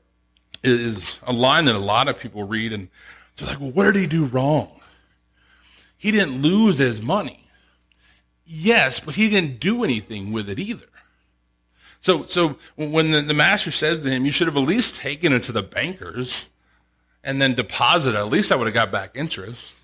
is 0.65 1.21
a 1.25 1.33
line 1.35 1.67
that 1.67 1.75
a 1.75 1.79
lot 1.79 2.09
of 2.09 2.19
people 2.19 2.45
read 2.45 2.73
and 2.73 2.89
they're 3.39 3.55
like, 3.55 3.61
well, 3.61 3.71
what 3.71 3.85
did 3.93 3.97
he 3.97 4.07
do 4.07 4.25
wrong? 4.25 4.81
He 5.97 6.11
didn't 6.11 6.43
lose 6.43 6.79
his 6.79 7.03
money. 7.03 7.45
Yes, 8.47 9.01
but 9.01 9.17
he 9.17 9.29
didn't 9.29 9.61
do 9.61 9.85
anything 9.85 10.33
with 10.33 10.49
it 10.49 10.59
either. 10.59 10.87
So, 12.01 12.25
so 12.27 12.59
when 12.77 13.11
the, 13.11 13.21
the 13.21 13.35
master 13.35 13.71
says 13.71 14.01
to 14.01 14.09
him, 14.09 14.25
you 14.25 14.31
should 14.31 14.47
have 14.47 14.57
at 14.57 14.63
least 14.63 14.97
taken 14.97 15.33
it 15.33 15.43
to 15.45 15.53
the 15.53 15.63
bankers 15.63 16.47
and 17.25 17.43
then 17.43 17.55
deposited, 17.55 18.17
at 18.17 18.29
least 18.29 18.53
I 18.53 18.57
would 18.57 18.67
have 18.67 18.75
got 18.75 18.93
back 18.93 19.11
interest. 19.15 19.75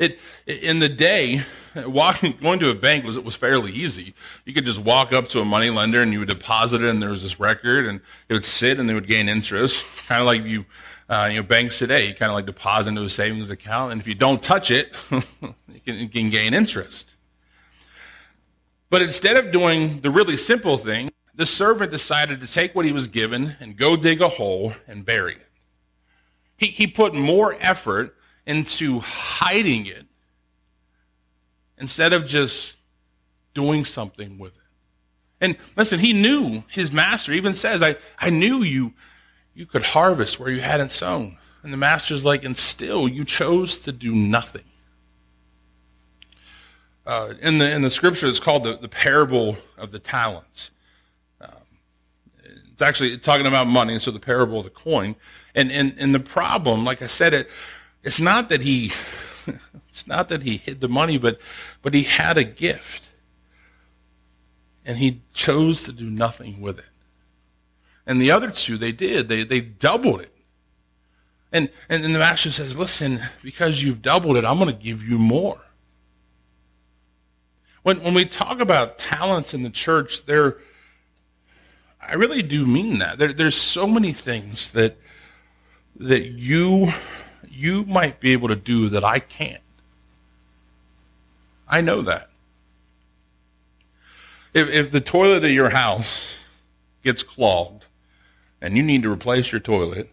It, 0.00 0.18
in 0.46 0.78
the 0.78 0.88
day, 0.88 1.42
walking, 1.76 2.32
going 2.40 2.58
to 2.60 2.70
a 2.70 2.74
bank 2.74 3.04
was, 3.04 3.18
was 3.18 3.36
fairly 3.36 3.70
easy. 3.70 4.14
You 4.46 4.54
could 4.54 4.64
just 4.64 4.80
walk 4.80 5.12
up 5.12 5.28
to 5.28 5.40
a 5.40 5.44
money 5.44 5.68
lender 5.68 6.00
and 6.00 6.10
you 6.10 6.20
would 6.20 6.28
deposit 6.30 6.80
it 6.80 6.88
and 6.88 7.02
there 7.02 7.10
was 7.10 7.22
this 7.22 7.38
record 7.38 7.86
and 7.86 8.00
it 8.28 8.32
would 8.32 8.44
sit 8.44 8.80
and 8.80 8.88
they 8.88 8.94
would 8.94 9.06
gain 9.06 9.28
interest. 9.28 9.84
Kind 10.08 10.20
of 10.22 10.26
like 10.26 10.42
you, 10.44 10.64
uh, 11.10 11.28
you 11.30 11.36
know, 11.36 11.42
banks 11.42 11.78
today, 11.78 12.08
you 12.08 12.14
kind 12.14 12.30
of 12.30 12.34
like 12.34 12.46
deposit 12.46 12.88
into 12.88 13.02
a 13.02 13.10
savings 13.10 13.50
account. 13.50 13.92
And 13.92 14.00
if 14.00 14.08
you 14.08 14.14
don't 14.14 14.42
touch 14.42 14.70
it, 14.70 14.96
you, 15.10 15.80
can, 15.84 15.98
you 15.98 16.08
can 16.08 16.30
gain 16.30 16.54
interest. 16.54 17.14
But 18.88 19.02
instead 19.02 19.36
of 19.36 19.52
doing 19.52 20.00
the 20.00 20.10
really 20.10 20.38
simple 20.38 20.78
thing, 20.78 21.10
the 21.34 21.44
servant 21.44 21.90
decided 21.90 22.40
to 22.40 22.50
take 22.50 22.74
what 22.74 22.86
he 22.86 22.92
was 22.92 23.06
given 23.06 23.56
and 23.60 23.76
go 23.76 23.96
dig 23.96 24.22
a 24.22 24.30
hole 24.30 24.72
and 24.88 25.04
bury 25.04 25.34
it. 25.34 25.48
He, 26.56 26.66
he 26.68 26.86
put 26.86 27.14
more 27.14 27.54
effort 27.60 28.16
into 28.50 28.98
hiding 28.98 29.86
it 29.86 30.06
instead 31.78 32.12
of 32.12 32.26
just 32.26 32.74
doing 33.54 33.84
something 33.84 34.38
with 34.38 34.56
it. 34.56 34.62
And 35.40 35.56
listen, 35.76 36.00
he 36.00 36.12
knew 36.12 36.64
his 36.68 36.90
master 36.92 37.32
even 37.32 37.54
says, 37.54 37.80
I, 37.80 37.94
I 38.18 38.30
knew 38.30 38.62
you 38.62 38.92
you 39.54 39.66
could 39.66 39.82
harvest 39.82 40.40
where 40.40 40.50
you 40.50 40.60
hadn't 40.60 40.90
sown. 40.90 41.38
And 41.62 41.72
the 41.72 41.76
master's 41.76 42.24
like, 42.24 42.44
and 42.44 42.56
still 42.56 43.08
you 43.08 43.24
chose 43.24 43.78
to 43.80 43.92
do 43.92 44.12
nothing. 44.14 44.64
Uh, 47.06 47.34
in 47.40 47.58
the 47.58 47.70
in 47.70 47.82
the 47.82 47.90
scripture, 47.90 48.26
it's 48.26 48.40
called 48.40 48.64
the, 48.64 48.76
the 48.76 48.88
parable 48.88 49.56
of 49.78 49.92
the 49.92 49.98
talents. 49.98 50.72
Um, 51.40 51.50
it's 52.72 52.82
actually 52.82 53.16
talking 53.18 53.46
about 53.46 53.66
money, 53.66 53.98
so 53.98 54.10
the 54.10 54.20
parable 54.20 54.58
of 54.58 54.64
the 54.64 54.70
coin. 54.70 55.14
And, 55.54 55.70
and 55.70 55.94
and 55.98 56.14
the 56.14 56.20
problem, 56.20 56.84
like 56.84 57.00
I 57.00 57.06
said, 57.06 57.32
it 57.32 57.48
it's 58.02 58.20
not 58.20 58.48
that 58.48 58.62
he 58.62 58.86
it's 59.88 60.06
not 60.06 60.28
that 60.28 60.42
he 60.42 60.56
hid 60.56 60.80
the 60.80 60.88
money, 60.88 61.18
but 61.18 61.40
but 61.82 61.94
he 61.94 62.04
had 62.04 62.38
a 62.38 62.44
gift. 62.44 63.04
And 64.84 64.98
he 64.98 65.20
chose 65.34 65.84
to 65.84 65.92
do 65.92 66.06
nothing 66.06 66.60
with 66.60 66.78
it. 66.78 66.86
And 68.06 68.20
the 68.20 68.30
other 68.30 68.50
two, 68.50 68.76
they 68.76 68.92
did. 68.92 69.28
They 69.28 69.44
they 69.44 69.60
doubled 69.60 70.22
it. 70.22 70.34
And 71.52 71.70
and, 71.88 72.04
the 72.04 72.08
master 72.10 72.50
says, 72.50 72.76
listen, 72.76 73.20
because 73.42 73.82
you've 73.82 74.02
doubled 74.02 74.36
it, 74.36 74.44
I'm 74.44 74.58
gonna 74.58 74.72
give 74.72 75.04
you 75.04 75.18
more. 75.18 75.60
When 77.82 78.02
when 78.02 78.14
we 78.14 78.24
talk 78.24 78.60
about 78.60 78.98
talents 78.98 79.52
in 79.52 79.62
the 79.62 79.70
church, 79.70 80.26
there 80.26 80.58
I 82.00 82.14
really 82.14 82.42
do 82.42 82.64
mean 82.64 82.98
that. 82.98 83.18
There, 83.18 83.32
there's 83.32 83.56
so 83.56 83.86
many 83.86 84.12
things 84.12 84.70
that 84.72 84.96
that 85.96 86.26
you 86.26 86.92
you 87.60 87.84
might 87.84 88.20
be 88.20 88.32
able 88.32 88.48
to 88.48 88.56
do 88.56 88.88
that 88.88 89.04
I 89.04 89.18
can't. 89.18 89.62
I 91.68 91.82
know 91.82 92.00
that. 92.02 92.30
If, 94.54 94.70
if 94.70 94.90
the 94.90 95.00
toilet 95.00 95.44
of 95.44 95.50
your 95.50 95.70
house 95.70 96.36
gets 97.04 97.22
clogged 97.22 97.84
and 98.62 98.76
you 98.76 98.82
need 98.82 99.02
to 99.02 99.12
replace 99.12 99.52
your 99.52 99.60
toilet, 99.60 100.10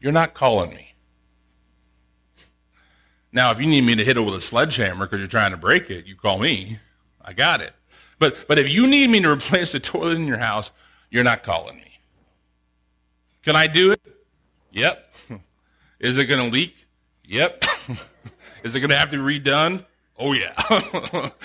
you're 0.00 0.12
not 0.12 0.34
calling 0.34 0.70
me. 0.70 0.94
Now, 3.32 3.52
if 3.52 3.60
you 3.60 3.66
need 3.66 3.84
me 3.84 3.94
to 3.94 4.04
hit 4.04 4.16
it 4.16 4.20
with 4.20 4.34
a 4.34 4.40
sledgehammer 4.40 5.06
because 5.06 5.20
you're 5.20 5.28
trying 5.28 5.52
to 5.52 5.56
break 5.56 5.90
it, 5.90 6.06
you 6.06 6.16
call 6.16 6.38
me. 6.38 6.78
I 7.24 7.32
got 7.32 7.60
it. 7.60 7.72
But, 8.18 8.46
but 8.48 8.58
if 8.58 8.68
you 8.68 8.86
need 8.86 9.10
me 9.10 9.20
to 9.22 9.30
replace 9.30 9.72
the 9.72 9.80
toilet 9.80 10.16
in 10.16 10.26
your 10.26 10.38
house, 10.38 10.72
you're 11.08 11.24
not 11.24 11.44
calling 11.44 11.76
me. 11.76 12.00
Can 13.44 13.54
I 13.54 13.68
do 13.68 13.92
it? 13.92 14.00
Yep. 14.72 15.13
Is 16.04 16.18
it 16.18 16.26
going 16.26 16.44
to 16.44 16.52
leak? 16.52 16.76
Yep. 17.24 17.64
Is 18.62 18.74
it 18.74 18.80
going 18.80 18.90
to 18.90 18.96
have 18.96 19.08
to 19.10 19.16
be 19.16 19.40
redone? 19.40 19.86
Oh 20.18 20.34
yeah. 20.34 20.52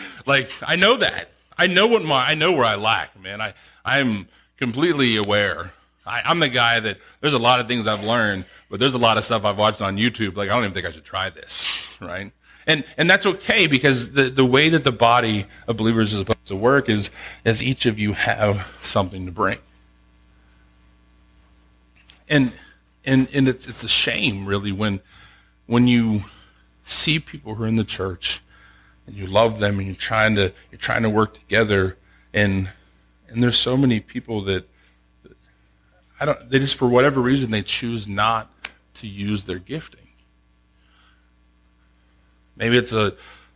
like 0.26 0.52
I 0.62 0.76
know 0.76 0.98
that. 0.98 1.30
I 1.58 1.68
know 1.68 1.88
what 1.88 2.04
my 2.04 2.26
I 2.26 2.36
know 2.36 2.52
where 2.52 2.66
I 2.66 2.76
lack, 2.76 3.18
man. 3.22 3.40
I 3.40 3.54
I'm 3.86 4.28
completely 4.58 5.16
aware. 5.16 5.72
I, 6.06 6.22
I'm 6.26 6.40
the 6.40 6.50
guy 6.50 6.82
that 6.82 6.98
there's 7.22 7.34
a 7.34 7.40
lot 7.40 7.62
of 7.62 7.68
things 7.70 7.88
I've 7.88 8.04
learned, 8.04 8.46
but 8.70 8.82
there's 8.82 8.96
a 8.96 9.00
lot 9.00 9.18
of 9.18 9.24
stuff 9.24 9.46
I've 9.46 9.58
watched 9.58 9.82
on 9.82 9.96
YouTube. 9.96 10.36
Like 10.36 10.50
I 10.50 10.56
don't 10.56 10.64
even 10.64 10.74
think 10.74 10.86
I 10.86 10.92
should 10.92 11.06
try 11.06 11.30
this, 11.30 11.96
right? 12.02 12.34
And 12.68 12.84
and 12.98 13.10
that's 13.10 13.26
okay 13.26 13.66
because 13.66 14.12
the 14.12 14.24
the 14.24 14.46
way 14.46 14.68
that 14.68 14.84
the 14.84 14.92
body 14.92 15.46
of 15.70 15.78
believers 15.78 16.14
is 16.14 16.20
supposed 16.20 16.46
to 16.48 16.58
work 16.58 16.90
is 16.90 17.12
as 17.46 17.64
each 17.64 17.86
of 17.86 17.98
you 17.98 18.12
have 18.12 18.78
something 18.84 19.26
to 19.26 19.32
bring. 19.32 19.60
And 22.28 22.52
and 23.06 23.28
and 23.34 23.48
it's 23.48 23.68
it's 23.68 23.84
a 23.84 23.88
shame 23.88 24.46
really 24.46 24.72
when 24.72 25.00
when 25.66 25.88
you 25.88 26.22
see 26.86 27.20
people 27.20 27.56
who 27.56 27.64
are 27.64 27.68
in 27.68 27.76
the 27.76 27.84
church 27.84 28.42
and 29.06 29.16
you 29.16 29.28
love 29.28 29.60
them 29.60 29.78
and 29.78 29.88
you're 29.88 29.96
trying 29.96 30.36
to 30.36 30.52
you're 30.72 30.80
trying 30.80 31.04
to 31.04 31.10
work 31.10 31.34
together 31.34 31.98
and 32.34 32.70
and 33.28 33.44
there's 33.44 33.58
so 33.58 33.78
many 33.78 34.00
people 34.00 34.42
that 34.42 34.68
I 36.20 36.26
don't 36.26 36.50
they 36.50 36.60
just 36.60 36.76
for 36.76 36.88
whatever 36.88 37.22
reason 37.22 37.52
they 37.52 37.62
choose 37.62 38.08
not 38.08 38.50
to 38.96 39.08
use 39.08 39.46
their 39.46 39.60
gifting. 39.60 40.08
Maybe 42.56 42.78
it's 42.78 42.92
a, 42.92 43.14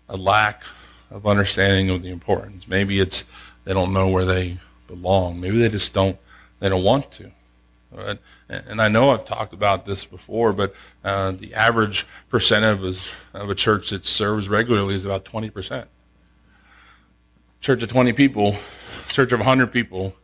a 0.07 0.15
lack 0.15 0.63
of 1.11 1.27
understanding 1.27 1.89
of 1.89 2.01
the 2.01 2.09
importance. 2.09 2.67
Maybe 2.67 2.99
it's 2.99 3.25
they 3.65 3.73
don't 3.73 3.93
know 3.93 4.07
where 4.07 4.25
they 4.25 4.57
belong. 4.87 5.41
Maybe 5.41 5.57
they 5.57 5.69
just 5.69 5.93
don't. 5.93 6.17
They 6.59 6.69
don't 6.69 6.83
want 6.83 7.11
to. 7.13 7.31
Right? 7.95 8.17
And 8.49 8.81
I 8.81 8.87
know 8.87 9.11
I've 9.11 9.25
talked 9.25 9.53
about 9.53 9.85
this 9.85 10.05
before, 10.05 10.53
but 10.53 10.73
uh, 11.03 11.31
the 11.31 11.53
average 11.53 12.05
percent 12.29 12.65
of, 12.65 12.83
of 13.33 13.49
a 13.49 13.55
church 13.55 13.91
that 13.91 14.05
serves 14.05 14.49
regularly 14.49 14.95
is 14.95 15.05
about 15.05 15.25
20%. 15.25 15.85
Church 17.61 17.83
of 17.83 17.89
20 17.89 18.13
people, 18.13 18.55
church 19.07 19.31
of 19.31 19.39
100 19.39 19.71
people, 19.71 20.15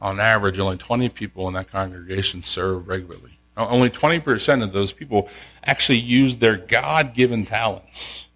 on 0.00 0.20
average, 0.20 0.58
only 0.58 0.76
20 0.76 1.08
people 1.08 1.48
in 1.48 1.54
that 1.54 1.70
congregation 1.70 2.42
serve 2.42 2.86
regularly. 2.86 3.38
Only 3.56 3.88
20% 3.88 4.62
of 4.62 4.72
those 4.72 4.92
people 4.92 5.30
actually 5.64 5.98
use 5.98 6.36
their 6.36 6.56
God 6.56 7.14
given 7.14 7.46
talents 7.46 8.26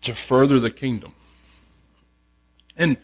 to 0.00 0.14
further 0.14 0.58
the 0.58 0.70
kingdom. 0.70 1.14
And, 2.76 2.96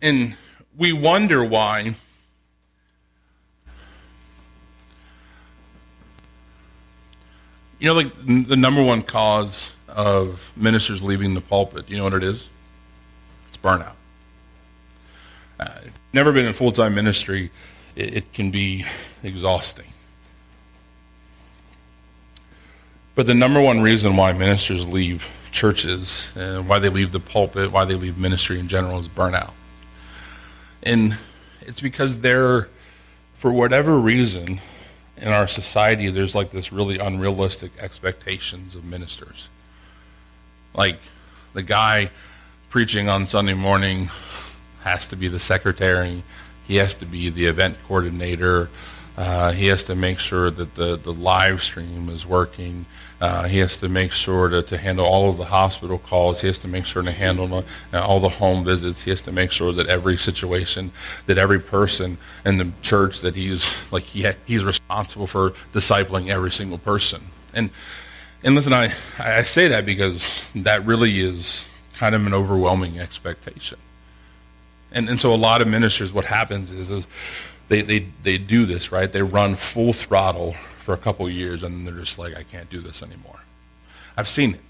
and 0.00 0.34
we 0.76 0.94
wonder 0.94 1.44
why 1.44 1.94
You 7.78 7.88
know, 7.88 7.94
like 7.94 8.12
the 8.26 8.56
number 8.56 8.82
one 8.82 9.02
cause 9.02 9.74
of 9.88 10.50
ministers 10.56 11.02
leaving 11.02 11.34
the 11.34 11.40
pulpit, 11.40 11.88
you 11.88 11.96
know 11.96 12.04
what 12.04 12.14
it 12.14 12.24
is? 12.24 12.48
It's 13.48 13.56
burnout. 13.56 13.92
Uh, 15.60 15.70
never 16.12 16.32
been 16.32 16.44
in 16.44 16.52
full 16.52 16.72
time 16.72 16.94
ministry, 16.94 17.50
it, 17.94 18.16
it 18.16 18.32
can 18.32 18.50
be 18.50 18.84
exhausting. 19.22 19.86
But 23.14 23.26
the 23.26 23.34
number 23.34 23.60
one 23.60 23.80
reason 23.80 24.16
why 24.16 24.32
ministers 24.32 24.86
leave 24.86 25.48
churches 25.50 26.32
and 26.36 26.68
why 26.68 26.78
they 26.78 26.88
leave 26.88 27.10
the 27.10 27.20
pulpit, 27.20 27.72
why 27.72 27.84
they 27.84 27.94
leave 27.94 28.18
ministry 28.18 28.60
in 28.60 28.68
general 28.68 28.98
is 28.98 29.08
burnout. 29.08 29.52
And 30.84 31.18
it's 31.62 31.80
because 31.80 32.20
they're, 32.20 32.68
for 33.34 33.52
whatever 33.52 33.98
reason, 33.98 34.60
in 35.20 35.28
our 35.28 35.46
society, 35.46 36.08
there's 36.10 36.34
like 36.34 36.50
this 36.50 36.72
really 36.72 36.98
unrealistic 36.98 37.72
expectations 37.78 38.74
of 38.74 38.84
ministers. 38.84 39.48
Like 40.74 40.98
the 41.54 41.62
guy 41.62 42.10
preaching 42.70 43.08
on 43.08 43.26
Sunday 43.26 43.54
morning 43.54 44.08
has 44.82 45.06
to 45.06 45.16
be 45.16 45.28
the 45.28 45.38
secretary, 45.38 46.22
he 46.66 46.76
has 46.76 46.94
to 46.96 47.06
be 47.06 47.30
the 47.30 47.46
event 47.46 47.76
coordinator, 47.86 48.68
uh, 49.16 49.52
he 49.52 49.66
has 49.66 49.84
to 49.84 49.94
make 49.94 50.18
sure 50.18 50.50
that 50.50 50.74
the, 50.76 50.96
the 50.96 51.12
live 51.12 51.62
stream 51.62 52.08
is 52.08 52.24
working. 52.24 52.86
Uh, 53.20 53.48
he 53.48 53.58
has 53.58 53.76
to 53.78 53.88
make 53.88 54.12
sure 54.12 54.48
to, 54.48 54.62
to 54.62 54.78
handle 54.78 55.04
all 55.04 55.28
of 55.28 55.36
the 55.36 55.46
hospital 55.46 55.98
calls. 55.98 56.40
He 56.40 56.46
has 56.46 56.58
to 56.60 56.68
make 56.68 56.84
sure 56.84 57.02
to 57.02 57.10
handle 57.10 57.64
uh, 57.92 58.00
all 58.00 58.20
the 58.20 58.28
home 58.28 58.64
visits. 58.64 59.04
He 59.04 59.10
has 59.10 59.22
to 59.22 59.32
make 59.32 59.50
sure 59.50 59.72
that 59.72 59.88
every 59.88 60.16
situation, 60.16 60.92
that 61.26 61.36
every 61.36 61.58
person 61.58 62.18
in 62.46 62.58
the 62.58 62.70
church, 62.80 63.20
that 63.22 63.34
he's 63.34 63.90
like 63.92 64.04
he 64.04 64.22
ha- 64.22 64.36
he's 64.46 64.64
responsible 64.64 65.26
for 65.26 65.50
discipling 65.72 66.28
every 66.28 66.52
single 66.52 66.78
person. 66.78 67.22
And 67.52 67.70
and 68.44 68.54
listen, 68.54 68.72
I 68.72 68.92
I 69.18 69.42
say 69.42 69.66
that 69.68 69.84
because 69.84 70.48
that 70.54 70.86
really 70.86 71.18
is 71.18 71.68
kind 71.96 72.14
of 72.14 72.24
an 72.24 72.34
overwhelming 72.34 73.00
expectation. 73.00 73.78
And 74.92 75.08
and 75.08 75.20
so 75.20 75.34
a 75.34 75.36
lot 75.36 75.60
of 75.60 75.66
ministers, 75.66 76.12
what 76.12 76.26
happens 76.26 76.70
is, 76.70 76.92
is 76.92 77.08
they, 77.68 77.82
they, 77.82 78.06
they 78.22 78.38
do 78.38 78.66
this, 78.66 78.90
right? 78.90 79.10
They 79.10 79.22
run 79.22 79.54
full 79.54 79.92
throttle 79.92 80.54
for 80.88 80.94
a 80.94 80.96
couple 80.96 81.28
years 81.28 81.62
and 81.62 81.86
they're 81.86 81.92
just 81.92 82.18
like, 82.18 82.34
I 82.34 82.44
can't 82.44 82.70
do 82.70 82.80
this 82.80 83.02
anymore. 83.02 83.40
I've 84.16 84.26
seen 84.26 84.54
it. 84.54 84.60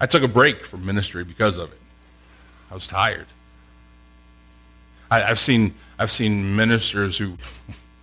I 0.00 0.06
took 0.06 0.22
a 0.22 0.28
break 0.28 0.64
from 0.64 0.86
ministry 0.86 1.24
because 1.24 1.58
of 1.58 1.70
it. 1.70 1.78
I 2.70 2.74
was 2.74 2.86
tired. 2.86 3.26
I, 5.10 5.20
have 5.20 5.38
seen 5.38 5.74
I've 5.98 6.10
seen 6.10 6.56
ministers 6.56 7.18
who. 7.18 7.36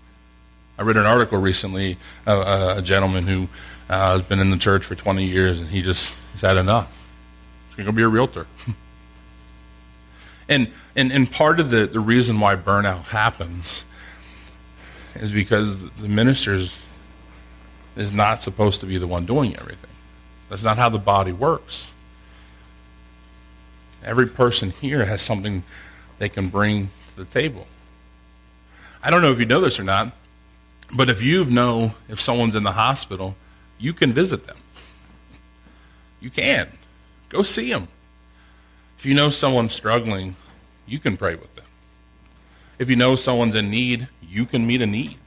I 0.78 0.84
read 0.84 0.96
an 0.96 1.08
article 1.08 1.40
recently, 1.40 1.98
uh, 2.28 2.76
a 2.78 2.84
gentleman 2.84 3.26
who 3.26 3.50
uh, 3.90 4.18
has 4.18 4.22
been 4.22 4.40
in 4.40 4.52
the 4.52 4.58
church 4.58 4.86
for 4.86 4.94
20 4.94 5.26
years, 5.26 5.60
and 5.60 5.70
he 5.70 5.82
just 5.82 6.16
he's 6.34 6.42
had 6.42 6.56
enough. 6.56 6.96
He's 7.70 7.78
going 7.78 7.88
to 7.88 7.94
be 7.94 8.04
a 8.04 8.08
realtor. 8.08 8.46
And, 10.52 10.72
and, 10.96 11.12
and 11.12 11.32
part 11.32 11.60
of 11.60 11.70
the, 11.70 11.86
the 11.86 12.00
reason 12.00 12.40
why 12.40 12.56
burnout 12.56 13.04
happens 13.10 13.84
is 15.16 15.32
because 15.32 15.92
the 15.96 16.08
minister 16.08 16.54
is 16.54 18.12
not 18.12 18.42
supposed 18.42 18.80
to 18.82 18.86
be 18.86 18.98
the 18.98 19.08
one 19.08 19.26
doing 19.26 19.56
everything. 19.56 19.90
That's 20.50 20.64
not 20.64 20.78
how 20.78 20.90
the 20.90 21.00
body 21.00 21.32
works. 21.32 21.92
Every 24.04 24.28
person 24.28 24.72
here 24.72 25.06
has 25.06 25.22
something 25.22 25.64
they 26.18 26.30
can 26.30 26.50
bring 26.50 26.90
to 27.10 27.18
the 27.18 27.26
table. 27.26 27.68
I 29.04 29.12
don't 29.12 29.22
know 29.22 29.32
if 29.32 29.40
you 29.40 29.46
know 29.46 29.62
this 29.62 29.80
or 29.80 29.84
not, 29.84 30.12
but 30.96 31.10
if 31.10 31.22
you 31.22 31.46
know 31.46 31.94
if 32.08 32.20
someone's 32.20 32.56
in 32.56 32.64
the 32.64 32.72
hospital, 32.72 33.36
you 33.78 33.94
can 33.94 34.14
visit 34.14 34.48
them. 34.48 34.58
You 36.20 36.30
can. 36.30 36.70
Go 37.30 37.44
see 37.44 37.72
them. 37.72 37.88
If 38.98 39.06
you 39.06 39.14
know 39.14 39.30
someone's 39.30 39.74
struggling, 39.74 40.36
you 40.86 41.00
can 41.00 41.16
pray 41.16 41.36
with 41.36 41.56
them. 41.56 41.66
If 42.80 42.90
you 42.90 42.96
know 42.96 43.16
someone's 43.16 43.56
in 43.56 43.70
need, 43.70 44.08
you 44.28 44.46
can 44.46 44.66
meet 44.66 44.82
a 44.82 44.88
need. 44.88 45.20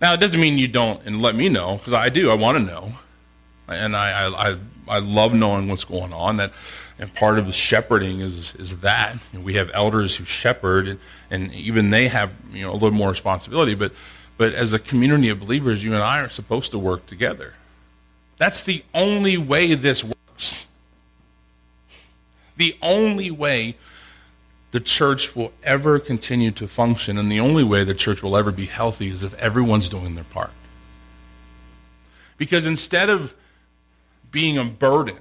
Now, 0.00 0.14
it 0.14 0.20
doesn't 0.20 0.40
mean 0.40 0.58
you 0.58 0.68
don't 0.68 1.04
and 1.04 1.20
let 1.20 1.34
me 1.34 1.48
know, 1.48 1.76
because 1.76 1.92
I 1.92 2.08
do. 2.08 2.30
I 2.30 2.34
want 2.34 2.58
to 2.58 2.64
know. 2.64 2.92
And 3.66 3.96
I, 3.96 4.28
I, 4.28 4.56
I, 4.88 4.98
love 5.00 5.34
knowing 5.34 5.68
what's 5.68 5.84
going 5.84 6.12
on. 6.12 6.36
That, 6.36 6.52
and 6.98 7.12
part 7.14 7.38
of 7.38 7.46
the 7.46 7.52
shepherding 7.52 8.20
is, 8.20 8.54
is 8.54 8.78
that. 8.80 9.16
we 9.34 9.54
have 9.54 9.70
elders 9.74 10.16
who 10.16 10.24
shepherd, 10.24 10.86
and, 10.86 11.00
and 11.30 11.52
even 11.52 11.90
they 11.90 12.08
have 12.08 12.32
you 12.52 12.64
know, 12.64 12.70
a 12.70 12.74
little 12.74 12.92
more 12.92 13.10
responsibility. 13.10 13.74
But, 13.74 13.92
but 14.36 14.54
as 14.54 14.72
a 14.72 14.78
community 14.78 15.28
of 15.28 15.40
believers, 15.40 15.82
you 15.82 15.92
and 15.92 16.02
I 16.02 16.20
are 16.20 16.30
supposed 16.30 16.70
to 16.70 16.78
work 16.78 17.06
together. 17.06 17.54
That's 18.38 18.62
the 18.62 18.84
only 18.94 19.36
way 19.36 19.74
this 19.74 20.04
works 20.04 20.18
the 22.58 22.76
only 22.82 23.30
way 23.30 23.76
the 24.70 24.80
church 24.80 25.34
will 25.34 25.52
ever 25.62 25.98
continue 25.98 26.50
to 26.52 26.68
function 26.68 27.16
and 27.16 27.32
the 27.32 27.40
only 27.40 27.64
way 27.64 27.84
the 27.84 27.94
church 27.94 28.22
will 28.22 28.36
ever 28.36 28.52
be 28.52 28.66
healthy 28.66 29.08
is 29.08 29.24
if 29.24 29.34
everyone's 29.38 29.88
doing 29.88 30.14
their 30.14 30.24
part. 30.24 30.50
Because 32.36 32.66
instead 32.66 33.08
of 33.08 33.34
being 34.30 34.58
a 34.58 34.64
burden, 34.64 35.16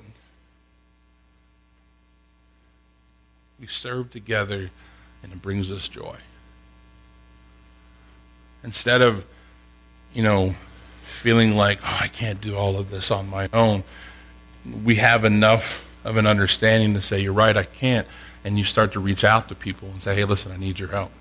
we 3.60 3.68
serve 3.68 4.12
together 4.12 4.70
and 5.24 5.32
it 5.32 5.42
brings 5.42 5.72
us 5.72 5.88
joy. 5.88 6.18
Instead 8.64 9.02
of, 9.02 9.26
you 10.14 10.22
know, 10.22 10.54
feeling 11.04 11.56
like, 11.56 11.80
oh, 11.84 11.98
I 12.02 12.08
can't 12.08 12.42
do 12.42 12.56
all 12.56 12.78
of 12.78 12.90
this 12.90 13.10
on 13.12 13.30
my 13.30 13.48
own, 13.54 13.84
we 14.84 14.96
have 14.96 15.24
enough 15.24 15.84
of 16.04 16.18
an 16.18 16.28
understanding 16.28 16.94
to 16.94 17.02
say, 17.02 17.20
you're 17.20 17.34
right, 17.34 17.56
I 17.56 17.64
can't. 17.64 18.08
And 18.48 18.58
you 18.58 18.64
start 18.64 18.94
to 18.94 19.02
reach 19.02 19.26
out 19.26 19.50
to 19.50 19.56
people 19.56 19.90
and 19.90 20.02
say, 20.02 20.16
hey, 20.16 20.24
listen, 20.24 20.54
I 20.54 20.58
need 20.58 20.80
your 20.80 20.88
help. 20.88 21.12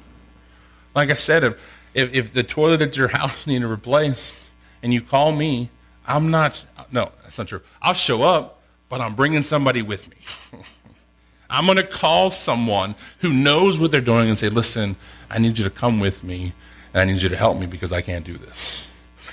Like 0.94 1.10
I 1.10 1.14
said, 1.14 1.42
if, 1.42 2.14
if, 2.14 2.32
the 2.32 2.44
toilet 2.44 2.80
at 2.82 2.96
your 2.96 3.08
house 3.18 3.48
needs 3.48 3.64
replaced 3.64 4.38
and 4.80 4.94
you 4.94 5.00
call 5.00 5.32
me, 5.32 5.68
I'm 6.06 6.30
not, 6.30 6.64
no, 6.92 7.10
that's 7.24 7.36
not 7.36 7.48
true. 7.48 7.62
I'll 7.82 7.94
show 7.94 8.22
up, 8.22 8.62
but 8.88 9.00
I'm 9.00 9.16
bringing 9.16 9.42
somebody 9.42 9.82
with 9.82 10.08
me. 10.08 10.60
I'm 11.50 11.64
going 11.64 11.78
to 11.78 11.82
call 11.82 12.30
someone 12.30 12.94
who 13.18 13.32
knows 13.32 13.80
what 13.80 13.90
they're 13.90 14.00
doing 14.00 14.28
and 14.28 14.38
say, 14.38 14.48
listen, 14.48 14.94
I 15.28 15.38
need 15.38 15.58
you 15.58 15.64
to 15.64 15.70
come 15.70 15.98
with 15.98 16.22
me 16.22 16.52
and 16.94 17.00
I 17.00 17.12
need 17.12 17.22
you 17.22 17.28
to 17.28 17.36
help 17.36 17.58
me 17.58 17.66
because 17.66 17.92
I 17.92 18.02
can't 18.02 18.24
do 18.24 18.34
this. 18.34 18.86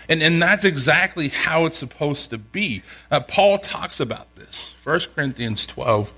And, 0.10 0.24
and 0.24 0.42
that's 0.42 0.66
exactly 0.66 1.28
how 1.28 1.68
it's 1.68 1.78
supposed 1.78 2.32
to 2.32 2.40
be. 2.40 2.82
Uh, 3.12 3.20
Paul 3.20 3.60
talks 3.60 4.00
about 4.00 4.36
this. 4.36 4.74
1 4.84 5.00
Corinthians 5.16 5.68
12, 5.68 6.12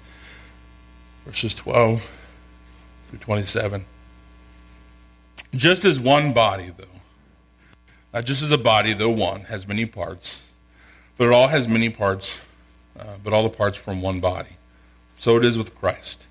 verses 1.25 1.53
12 1.53 2.27
through 3.09 3.19
27. 3.19 3.85
Just 5.53 5.85
as 5.85 5.99
one 5.99 6.33
body, 6.33 6.71
though, 6.77 6.85
not 8.13 8.25
just 8.25 8.41
as 8.41 8.51
a 8.51 8.57
body, 8.57 8.93
though 8.93 9.09
one, 9.09 9.41
has 9.41 9.67
many 9.67 9.85
parts, 9.85 10.47
but 11.17 11.27
it 11.27 11.33
all 11.33 11.47
has 11.47 11.67
many 11.67 11.89
parts, 11.89 12.41
uh, 12.99 13.15
but 13.23 13.33
all 13.33 13.43
the 13.43 13.49
parts 13.49 13.77
from 13.77 14.01
one 14.01 14.19
body. 14.19 14.57
So 15.17 15.37
it 15.37 15.45
is 15.45 15.57
with 15.57 15.75
Christ. 15.75 16.27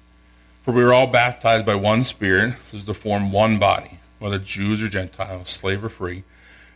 For 0.62 0.72
we 0.72 0.83
are 0.83 0.92
all 0.92 1.07
baptized 1.07 1.66
by 1.66 1.74
one 1.74 2.04
Spirit, 2.04 2.54
so 2.70 2.78
as 2.78 2.85
to 2.85 2.94
form 2.94 3.33
one 3.33 3.59
body, 3.59 3.98
whether 4.18 4.38
Jews 4.38 4.83
or 4.83 4.88
Gentiles, 4.88 5.50
slave 5.50 5.85
or 5.85 5.88
free 5.88 6.24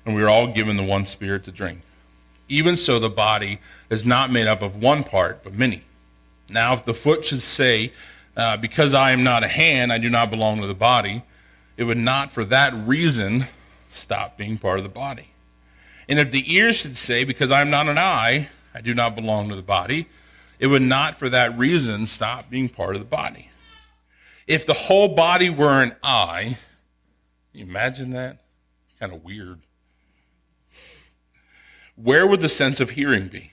and 0.09 0.17
we 0.17 0.23
are 0.23 0.29
all 0.31 0.47
given 0.47 0.79
the 0.79 0.83
one 0.83 1.05
spirit 1.05 1.45
to 1.45 1.53
drink. 1.53 1.83
Even 2.49 2.79
so, 2.79 2.99
the 2.99 3.11
body 3.11 3.59
is 3.91 4.07
not 4.07 4.33
made 4.33 4.47
up 4.47 4.63
of 4.63 4.75
one 4.75 5.05
part, 5.05 5.45
but 5.45 5.53
many. 5.53 5.83
Now, 6.49 6.73
if 6.73 6.85
the 6.85 6.95
foot 6.95 7.25
should 7.25 7.43
say, 7.43 7.93
uh, 8.37 8.57
Because 8.57 8.95
I 8.95 9.11
am 9.11 9.23
not 9.23 9.45
a 9.45 9.49
hand, 9.49 9.93
I 9.93 9.99
do 9.99 10.09
not 10.09 10.31
belong 10.31 10.61
to 10.61 10.67
the 10.67 10.75
body, 10.75 11.23
it 11.77 11.85
would 11.85 11.99
not 11.99 12.31
for 12.31 12.45
that 12.47 12.73
reason 12.75 13.47
stop 13.93 14.37
being 14.37 14.59
part 14.59 14.79
of 14.79 14.85
the 14.85 14.91
body. 14.91 15.29
And 16.09 16.19
if 16.19 16.31
the 16.31 16.55
ear 16.55 16.73
should 16.73 16.97
say, 16.97 17.25
Because 17.25 17.51
I 17.51 17.61
am 17.61 17.71
not 17.71 17.89
an 17.89 17.99
eye, 17.99 18.49
I 18.75 18.81
do 18.81 18.95
not 18.95 19.15
belong 19.15 19.49
to 19.49 19.57
the 19.57 19.63
body, 19.63 20.09
it 20.59 20.69
would 20.69 20.83
not 20.83 21.17
for 21.17 21.29
that 21.29 21.57
reason 21.57 22.07
stop 22.07 22.51
being 22.51 22.69
part 22.69 22.95
of 22.95 23.01
the 23.01 23.07
body. 23.07 23.51
If 24.47 24.65
the 24.65 24.75
whole 24.75 25.09
body 25.09 25.51
were 25.51 25.83
an 25.83 25.95
eye, 26.03 26.57
imagine 27.55 28.11
that? 28.11 28.39
Kind 28.99 29.13
of 29.13 29.23
weird. 29.23 29.61
Where 31.97 32.27
would 32.27 32.41
the 32.41 32.49
sense 32.49 32.81
of 32.81 32.91
hearing 32.91 33.29
be? 33.29 33.53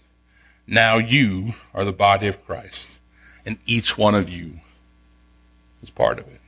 Now 0.67 0.97
you 0.97 1.53
are 1.73 1.83
the 1.83 1.93
body 1.93 2.27
of 2.27 2.45
Christ, 2.45 2.99
and 3.45 3.57
each 3.65 3.97
one 3.97 4.15
of 4.15 4.29
you 4.29 4.59
is 5.81 5.89
part 5.89 6.19
of 6.19 6.27
it. 6.27 6.41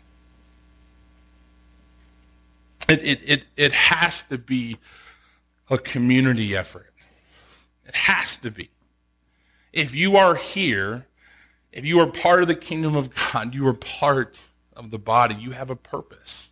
It, 2.90 3.02
it, 3.02 3.20
it, 3.26 3.46
it 3.56 3.72
has 3.72 4.24
to 4.24 4.38
be 4.38 4.78
a 5.70 5.78
community 5.78 6.56
effort. 6.56 6.94
It 7.86 7.96
has 7.96 8.38
to 8.38 8.52
be. 8.52 8.70
If 9.72 9.96
you 9.96 10.16
are 10.16 10.36
here, 10.36 11.08
if 11.72 11.86
you 11.86 12.00
are 12.00 12.08
part 12.08 12.42
of 12.42 12.48
the 12.48 12.56
kingdom 12.56 12.96
of 12.96 13.10
God, 13.16 13.56
you 13.56 13.68
are 13.68 13.74
part 13.74 14.40
of 14.76 14.92
the 14.92 15.00
body, 15.00 15.36
you 15.36 15.52
have 15.52 15.70
a 15.70 15.76
purpose. 15.76 16.50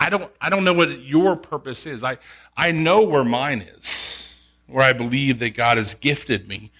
I 0.00 0.10
don't, 0.10 0.32
I 0.40 0.50
don't 0.50 0.64
know 0.64 0.74
what 0.74 1.00
your 1.00 1.36
purpose 1.36 1.86
is. 1.86 2.02
I, 2.02 2.18
I 2.56 2.72
know 2.72 3.04
where 3.04 3.22
mine 3.22 3.60
is, 3.60 4.11
where 4.72 4.84
I 4.84 4.92
believe 4.92 5.38
that 5.38 5.54
God 5.54 5.76
has 5.76 5.94
gifted 5.94 6.48
me 6.48 6.70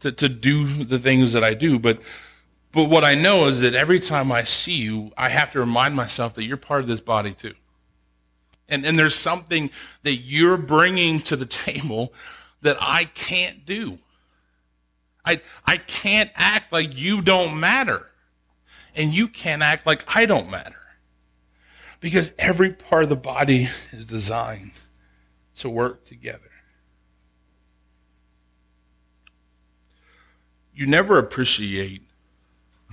to, 0.00 0.12
to 0.12 0.28
do 0.28 0.84
the 0.84 0.98
things 0.98 1.32
that 1.32 1.44
I 1.44 1.54
do. 1.54 1.78
But, 1.78 2.00
but 2.72 2.84
what 2.84 3.04
I 3.04 3.14
know 3.14 3.46
is 3.46 3.60
that 3.60 3.74
every 3.74 4.00
time 4.00 4.32
I 4.32 4.42
see 4.42 4.76
you, 4.76 5.12
I 5.16 5.28
have 5.28 5.50
to 5.52 5.60
remind 5.60 5.94
myself 5.94 6.34
that 6.34 6.44
you're 6.44 6.56
part 6.56 6.80
of 6.80 6.86
this 6.86 7.00
body 7.00 7.32
too. 7.32 7.54
And, 8.68 8.84
and 8.84 8.98
there's 8.98 9.16
something 9.16 9.70
that 10.04 10.16
you're 10.16 10.56
bringing 10.56 11.20
to 11.20 11.36
the 11.36 11.46
table 11.46 12.12
that 12.62 12.76
I 12.80 13.04
can't 13.04 13.64
do. 13.64 13.98
I, 15.24 15.40
I 15.66 15.76
can't 15.76 16.30
act 16.34 16.72
like 16.72 16.96
you 16.96 17.20
don't 17.20 17.58
matter 17.60 18.06
and 18.94 19.12
you 19.12 19.28
can't 19.28 19.62
act 19.62 19.86
like 19.86 20.04
I 20.14 20.26
don't 20.26 20.50
matter. 20.50 20.76
Because 22.00 22.32
every 22.38 22.72
part 22.72 23.02
of 23.02 23.08
the 23.10 23.16
body 23.16 23.68
is 23.92 24.06
designed 24.06 24.72
to 25.56 25.68
work 25.68 26.04
together. 26.04 26.49
You 30.80 30.86
never 30.86 31.18
appreciate 31.18 32.00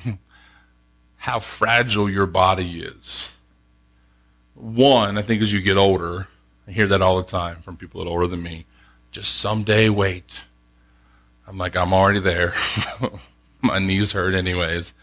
how 1.15 1.39
fragile 1.39 2.09
your 2.09 2.25
body 2.25 2.81
is. 2.81 3.31
One, 4.55 5.17
I 5.17 5.21
think 5.21 5.41
as 5.41 5.53
you 5.53 5.61
get 5.61 5.77
older, 5.77 6.27
I 6.67 6.71
hear 6.71 6.87
that 6.87 7.01
all 7.01 7.15
the 7.15 7.23
time 7.23 7.61
from 7.61 7.77
people 7.77 8.03
that 8.03 8.09
are 8.09 8.11
older 8.11 8.27
than 8.27 8.43
me. 8.43 8.65
Just 9.11 9.37
someday 9.37 9.87
wait. 9.87 10.43
I'm 11.47 11.57
like, 11.57 11.77
I'm 11.77 11.93
already 11.93 12.19
there. 12.19 12.53
My 13.61 13.79
knees 13.79 14.11
hurt 14.11 14.33
anyways. 14.33 14.93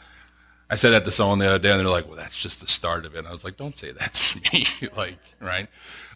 I 0.68 0.74
said 0.74 0.90
that 0.90 1.06
to 1.06 1.10
someone 1.10 1.38
the 1.38 1.46
other 1.46 1.58
day, 1.58 1.70
and 1.70 1.80
they're 1.80 1.88
like, 1.88 2.06
"Well, 2.06 2.16
that's 2.16 2.36
just 2.36 2.60
the 2.60 2.66
start 2.66 3.06
of 3.06 3.14
it." 3.14 3.20
And 3.20 3.28
I 3.28 3.30
was 3.30 3.44
like, 3.44 3.56
"Don't 3.56 3.76
say 3.76 3.92
that 3.92 4.12
to 4.12 4.40
me." 4.52 4.66
like, 4.96 5.18
right? 5.40 5.68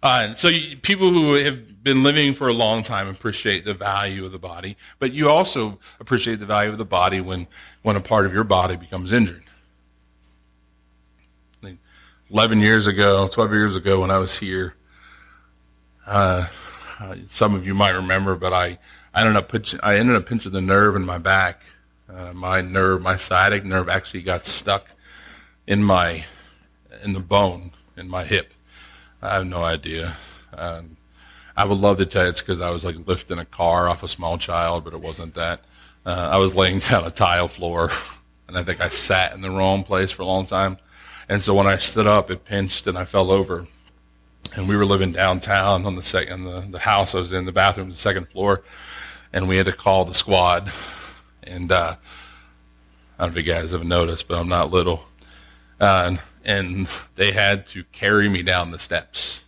Uh, 0.03 0.35
so 0.35 0.49
you, 0.49 0.77
people 0.77 1.11
who 1.11 1.35
have 1.35 1.83
been 1.83 2.03
living 2.03 2.35
for 2.35 2.49
a 2.49 2.53
long 2.53 2.83
time 2.83 3.09
appreciate 3.09 3.65
the 3.65 3.75
value 3.75 4.25
of 4.25 4.33
the 4.33 4.39
body, 4.39 4.77
but 4.99 5.13
you 5.13 5.29
also 5.29 5.79
appreciate 6.01 6.37
the 6.37 6.47
value 6.47 6.71
of 6.71 6.79
the 6.79 6.85
body 6.85 7.21
when 7.21 7.47
when 7.83 7.97
a 7.97 8.01
part 8.01 8.27
of 8.27 8.33
your 8.33 8.45
body 8.45 8.77
becomes 8.77 9.13
injured. 9.13 9.43
Like 11.63 11.79
Eleven 12.31 12.61
years 12.61 12.87
ago, 12.87 13.29
twelve 13.29 13.53
years 13.53 13.75
ago, 13.75 14.01
when 14.01 14.11
I 14.11 14.19
was 14.19 14.39
here, 14.39 14.75
uh 16.07 16.47
some 17.29 17.55
of 17.55 17.67
you 17.67 17.75
might 17.75 17.95
remember, 17.95 18.37
but 18.37 18.53
I 18.53 18.79
I 19.15 19.23
ended 19.23 19.37
up 19.37 19.51
pinching, 19.51 19.81
I 19.83 19.97
ended 19.97 20.17
up 20.17 20.27
pinching 20.27 20.53
the 20.53 20.61
nerve 20.61 20.95
in 20.95 21.05
my 21.05 21.19
back 21.19 21.63
uh, 22.13 22.33
my 22.33 22.61
nerve, 22.61 23.03
my 23.03 23.17
sciatic 23.17 23.65
nerve, 23.65 23.89
actually 23.89 24.23
got 24.23 24.47
stuck 24.47 24.87
in 25.67 25.85
my 25.85 26.25
in 27.03 27.13
the 27.13 27.21
bone 27.21 27.73
in 27.97 28.09
my 28.09 28.25
hip. 28.25 28.53
I 29.21 29.35
have 29.35 29.47
no 29.47 29.63
idea. 29.63 30.17
Um, 30.57 30.97
I 31.57 31.65
would 31.65 31.79
love 31.79 31.99
to 31.99 32.07
tell 32.07 32.25
you 32.25 32.31
it's 32.31 32.41
because 32.41 32.61
I 32.61 32.71
was 32.71 32.85
like 32.85 33.07
lifting 33.07 33.39
a 33.39 33.45
car 33.45 33.89
off 33.89 34.03
a 34.03 34.09
small 34.09 34.39
child, 34.39 34.85
but 34.85 34.93
it 34.93 35.01
wasn't 35.01 35.35
that. 35.35 35.61
Uh, 36.07 36.29
I 36.33 36.39
was 36.39 36.55
laying 36.55 36.79
down 36.79 37.05
a 37.05 37.11
tile 37.11 37.49
floor, 37.49 37.91
and 38.47 38.57
I 38.57 38.63
think 38.63 38.81
I 38.81 38.89
sat 38.89 39.35
in 39.35 39.41
the 39.41 39.51
wrong 39.51 39.83
place 39.83 40.11
for 40.11 40.23
a 40.23 40.27
long 40.27 40.47
time. 40.47 40.79
And 41.29 41.43
so 41.43 41.55
when 41.55 41.67
I 41.67 41.77
stood 41.77 42.07
up, 42.07 42.31
it 42.31 42.45
pinched, 42.45 42.87
and 42.87 42.97
I 42.97 43.05
fell 43.05 43.31
over. 43.31 43.67
And 44.57 44.69
we 44.69 44.77
were 44.77 44.87
living 44.87 45.13
downtown 45.13 45.85
on 45.85 45.97
the 45.97 46.03
second, 46.03 46.45
the, 46.45 46.61
the 46.71 46.79
house 46.79 47.15
I 47.15 47.19
was 47.19 47.33
in, 47.33 47.45
the 47.45 47.53
bathroom, 47.53 47.91
the 47.91 47.95
second 47.95 48.29
floor, 48.29 48.63
and 49.33 49.47
we 49.49 49.59
had 49.59 49.67
to 49.67 49.73
call 49.73 50.05
the 50.05 50.15
squad 50.15 50.73
and 51.49 51.73
uh, 51.73 51.97
I 53.19 53.25
don't 53.25 53.35
know 53.35 53.39
if 53.39 53.47
you 53.47 53.53
guys 53.53 53.71
have 53.73 53.85
noticed, 53.85 54.29
but 54.29 54.39
I'm 54.39 54.49
not 54.49 54.71
little. 54.71 55.05
Uh, 55.81 56.05
and 56.07 56.23
they 56.49 57.33
had 57.33 57.67
to 57.67 57.85
carry 57.85 58.29
me 58.29 58.43
down 58.43 58.71
the 58.71 58.79
steps. 58.79 59.43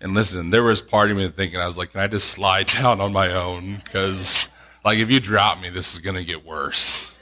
And 0.00 0.14
listen, 0.14 0.48
there 0.50 0.62
was 0.62 0.80
part 0.80 1.10
of 1.10 1.18
me 1.18 1.28
thinking, 1.28 1.60
I 1.60 1.66
was 1.66 1.76
like, 1.76 1.92
can 1.92 2.00
I 2.00 2.06
just 2.06 2.30
slide 2.30 2.66
down 2.78 3.00
on 3.00 3.12
my 3.12 3.32
own? 3.32 3.76
Because, 3.84 4.48
like, 4.84 4.98
if 4.98 5.10
you 5.10 5.20
drop 5.20 5.60
me, 5.60 5.68
this 5.68 5.92
is 5.92 5.98
going 5.98 6.16
to 6.16 6.24
get 6.24 6.46
worse. 6.46 7.14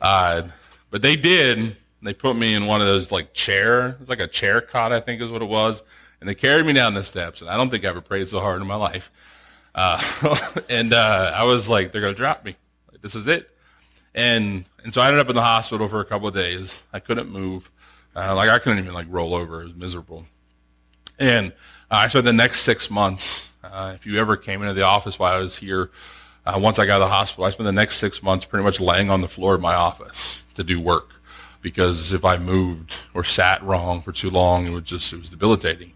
Uh, 0.00 0.42
but 0.90 1.02
they 1.02 1.16
did. 1.16 1.76
They 2.00 2.14
put 2.14 2.36
me 2.36 2.54
in 2.54 2.66
one 2.66 2.80
of 2.80 2.86
those, 2.86 3.12
like, 3.12 3.34
chair. 3.34 3.98
It's 4.00 4.08
like 4.08 4.20
a 4.20 4.26
chair 4.26 4.60
cot, 4.60 4.92
I 4.92 5.00
think 5.00 5.20
is 5.20 5.30
what 5.30 5.42
it 5.42 5.48
was. 5.48 5.82
And 6.20 6.28
they 6.28 6.34
carried 6.34 6.64
me 6.64 6.72
down 6.72 6.94
the 6.94 7.04
steps. 7.04 7.42
And 7.42 7.50
I 7.50 7.58
don't 7.58 7.68
think 7.68 7.84
I 7.84 7.88
ever 7.88 8.00
prayed 8.00 8.28
so 8.28 8.40
hard 8.40 8.60
in 8.62 8.66
my 8.66 8.76
life. 8.76 9.10
Uh, 9.74 10.00
and 10.70 10.94
uh, 10.94 11.32
I 11.34 11.44
was 11.44 11.68
like, 11.68 11.92
they're 11.92 12.00
going 12.00 12.14
to 12.14 12.18
drop 12.18 12.44
me. 12.44 12.56
This 13.02 13.14
is 13.14 13.26
it. 13.26 13.50
And 14.14 14.64
and 14.84 14.92
so 14.92 15.00
I 15.00 15.08
ended 15.08 15.20
up 15.20 15.28
in 15.28 15.34
the 15.34 15.42
hospital 15.42 15.88
for 15.88 16.00
a 16.00 16.04
couple 16.04 16.28
of 16.28 16.34
days. 16.34 16.82
I 16.92 17.00
couldn't 17.00 17.30
move. 17.30 17.70
Uh, 18.16 18.34
like 18.34 18.48
I 18.48 18.58
couldn't 18.58 18.78
even 18.78 18.94
like 18.94 19.06
roll 19.08 19.34
over. 19.34 19.62
It 19.62 19.64
was 19.64 19.74
miserable. 19.74 20.24
And 21.18 21.52
uh, 21.90 21.96
I 21.96 22.06
spent 22.06 22.24
the 22.24 22.32
next 22.32 22.62
six 22.62 22.90
months. 22.90 23.50
Uh, 23.62 23.92
if 23.94 24.06
you 24.06 24.18
ever 24.18 24.36
came 24.36 24.62
into 24.62 24.74
the 24.74 24.82
office 24.82 25.18
while 25.18 25.32
I 25.32 25.38
was 25.38 25.56
here, 25.56 25.90
uh, 26.46 26.58
once 26.62 26.78
I 26.78 26.86
got 26.86 26.98
to 26.98 27.04
the 27.04 27.10
hospital, 27.10 27.44
I 27.44 27.50
spent 27.50 27.64
the 27.64 27.72
next 27.72 27.98
six 27.98 28.22
months 28.22 28.44
pretty 28.44 28.64
much 28.64 28.80
laying 28.80 29.10
on 29.10 29.20
the 29.20 29.28
floor 29.28 29.54
of 29.54 29.60
my 29.60 29.74
office 29.74 30.42
to 30.54 30.62
do 30.62 30.80
work 30.80 31.14
because 31.62 32.12
if 32.12 32.24
I 32.24 32.36
moved 32.36 32.94
or 33.14 33.24
sat 33.24 33.62
wrong 33.62 34.02
for 34.02 34.12
too 34.12 34.28
long, 34.28 34.66
it 34.66 34.70
was 34.70 34.84
just 34.84 35.12
it 35.12 35.18
was 35.18 35.30
debilitating. 35.30 35.94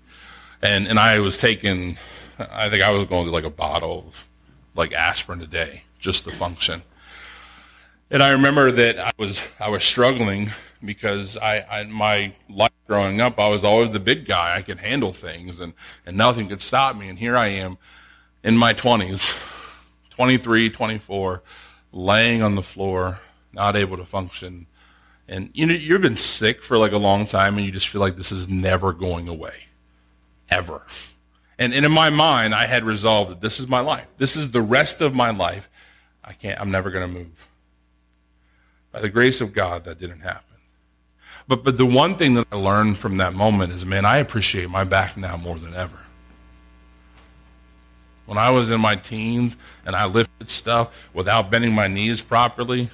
And 0.63 0.89
and 0.89 0.99
I 0.99 1.19
was 1.21 1.39
taking, 1.39 1.99
I 2.39 2.69
think 2.69 2.83
I 2.83 2.91
was 2.91 3.05
going 3.05 3.27
to 3.27 3.31
like 3.31 3.45
a 3.45 3.51
bottle 3.51 4.07
of 4.09 4.27
like 4.75 4.93
aspirin 4.93 5.43
a 5.43 5.47
day 5.47 5.83
just 5.99 6.25
to 6.25 6.31
function. 6.31 6.83
And 8.11 8.23
I 8.23 8.31
remember 8.31 8.73
that 8.73 8.99
I 8.99 9.13
was 9.19 9.47
I 9.61 9.69
was 9.69 9.85
struggling 9.85 10.51
because 10.85 11.37
I, 11.37 11.65
I 11.71 11.85
my 11.85 12.33
life 12.49 12.73
growing 12.87 13.21
up 13.21 13.39
I 13.39 13.49
was 13.49 13.65
always 13.65 13.91
the 13.91 14.01
big 14.01 14.27
guy. 14.27 14.57
I 14.57 14.63
could 14.63 14.79
handle 14.79 15.13
things 15.13 15.61
and, 15.61 15.75
and 16.07 16.17
nothing 16.17 16.49
could 16.49 16.63
stop 16.63 16.97
me. 16.97 17.09
And 17.09 17.19
here 17.19 17.37
I 17.37 17.49
am 17.49 17.79
in 18.43 18.57
my 18.57 18.75
20s, 18.75 19.91
23, 20.11 20.71
24, 20.71 21.43
laying 21.93 22.43
on 22.43 22.55
the 22.55 22.63
floor, 22.63 23.21
not 23.53 23.77
able 23.77 23.97
to 23.97 24.05
function. 24.05 24.67
And 25.29 25.51
you 25.53 25.67
know 25.67 25.75
you've 25.75 26.03
been 26.03 26.17
sick 26.17 26.63
for 26.63 26.79
like 26.79 26.93
a 26.93 26.99
long 26.99 27.27
time 27.27 27.57
and 27.57 27.67
you 27.67 27.73
just 27.73 27.89
feel 27.89 28.01
like 28.01 28.17
this 28.17 28.33
is 28.33 28.49
never 28.49 28.93
going 28.93 29.29
away. 29.29 29.65
Ever. 30.49 30.87
And, 31.59 31.75
and 31.75 31.85
in 31.85 31.93
my 31.93 32.09
mind 32.11 32.55
I 32.55 32.67
had 32.67 32.85
resolved 32.85 33.31
that 33.31 33.41
this 33.41 33.61
is 33.61 33.69
my 33.69 33.81
life. 33.81 34.07
This 34.17 34.37
is 34.37 34.51
the 34.51 34.63
rest 34.63 35.01
of 35.01 35.15
my 35.15 35.31
life. 35.31 35.69
I 36.25 36.33
can't 36.33 36.61
I'm 36.61 36.71
never 36.71 36.91
going 36.91 37.07
to 37.07 37.19
move. 37.19 37.49
By 38.93 39.01
the 39.01 39.09
grace 39.09 39.41
of 39.41 39.53
God, 39.53 39.85
that 39.85 39.99
didn't 39.99 40.21
happen. 40.21 40.48
But, 41.49 41.65
but 41.65 41.79
the 41.79 41.87
one 41.87 42.15
thing 42.15 42.35
that 42.35 42.47
I 42.53 42.57
learned 42.57 42.99
from 42.99 43.17
that 43.17 43.33
moment 43.33 43.73
is, 43.73 43.85
man, 43.85 44.05
I 44.05 44.19
appreciate 44.19 44.69
my 44.69 44.85
back 44.85 45.17
now 45.17 45.39
more 45.39 45.59
than 45.59 45.75
ever. 45.75 45.99
When 48.27 48.37
I 48.37 48.51
was 48.51 48.71
in 48.71 48.83
my 48.83 48.97
teens 48.97 49.57
and 49.87 49.97
I 49.97 50.05
lifted 50.05 50.51
stuff 50.51 51.09
without 51.15 51.51
bending 51.51 51.73
my 51.73 51.89
knees 51.89 52.21
properly, 52.21 52.91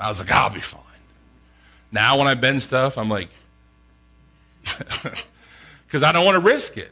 I 0.00 0.08
was 0.08 0.18
like, 0.18 0.32
I'll 0.32 0.50
be 0.50 0.60
fine. 0.60 0.82
Now 1.92 2.18
when 2.18 2.26
I 2.26 2.34
bend 2.34 2.64
stuff, 2.64 2.98
I'm 2.98 3.08
like, 3.08 3.28
because 5.86 6.02
I 6.02 6.10
don't 6.10 6.24
want 6.24 6.34
to 6.34 6.40
risk 6.40 6.76
it. 6.76 6.90